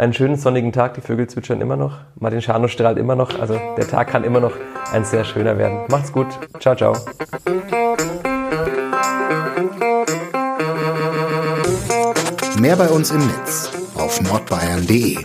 Einen 0.00 0.14
schönen 0.14 0.36
sonnigen 0.36 0.72
Tag. 0.72 0.94
Die 0.94 1.02
Vögel 1.02 1.28
zwitschern 1.28 1.60
immer 1.60 1.76
noch. 1.76 1.98
Martin 2.18 2.40
Schano 2.40 2.68
strahlt 2.68 2.96
immer 2.96 3.14
noch. 3.14 3.38
Also 3.38 3.60
der 3.76 3.86
Tag 3.86 4.08
kann 4.08 4.24
immer 4.24 4.40
noch 4.40 4.52
ein 4.92 5.04
sehr 5.04 5.24
schöner 5.24 5.58
werden. 5.58 5.80
Macht's 5.88 6.10
gut. 6.10 6.26
Ciao, 6.58 6.74
ciao. 6.74 6.96
Mehr 12.58 12.76
bei 12.76 12.88
uns 12.88 13.10
im 13.10 13.26
Netz 13.26 13.70
auf 13.94 14.20
nordbayern.de 14.22 15.18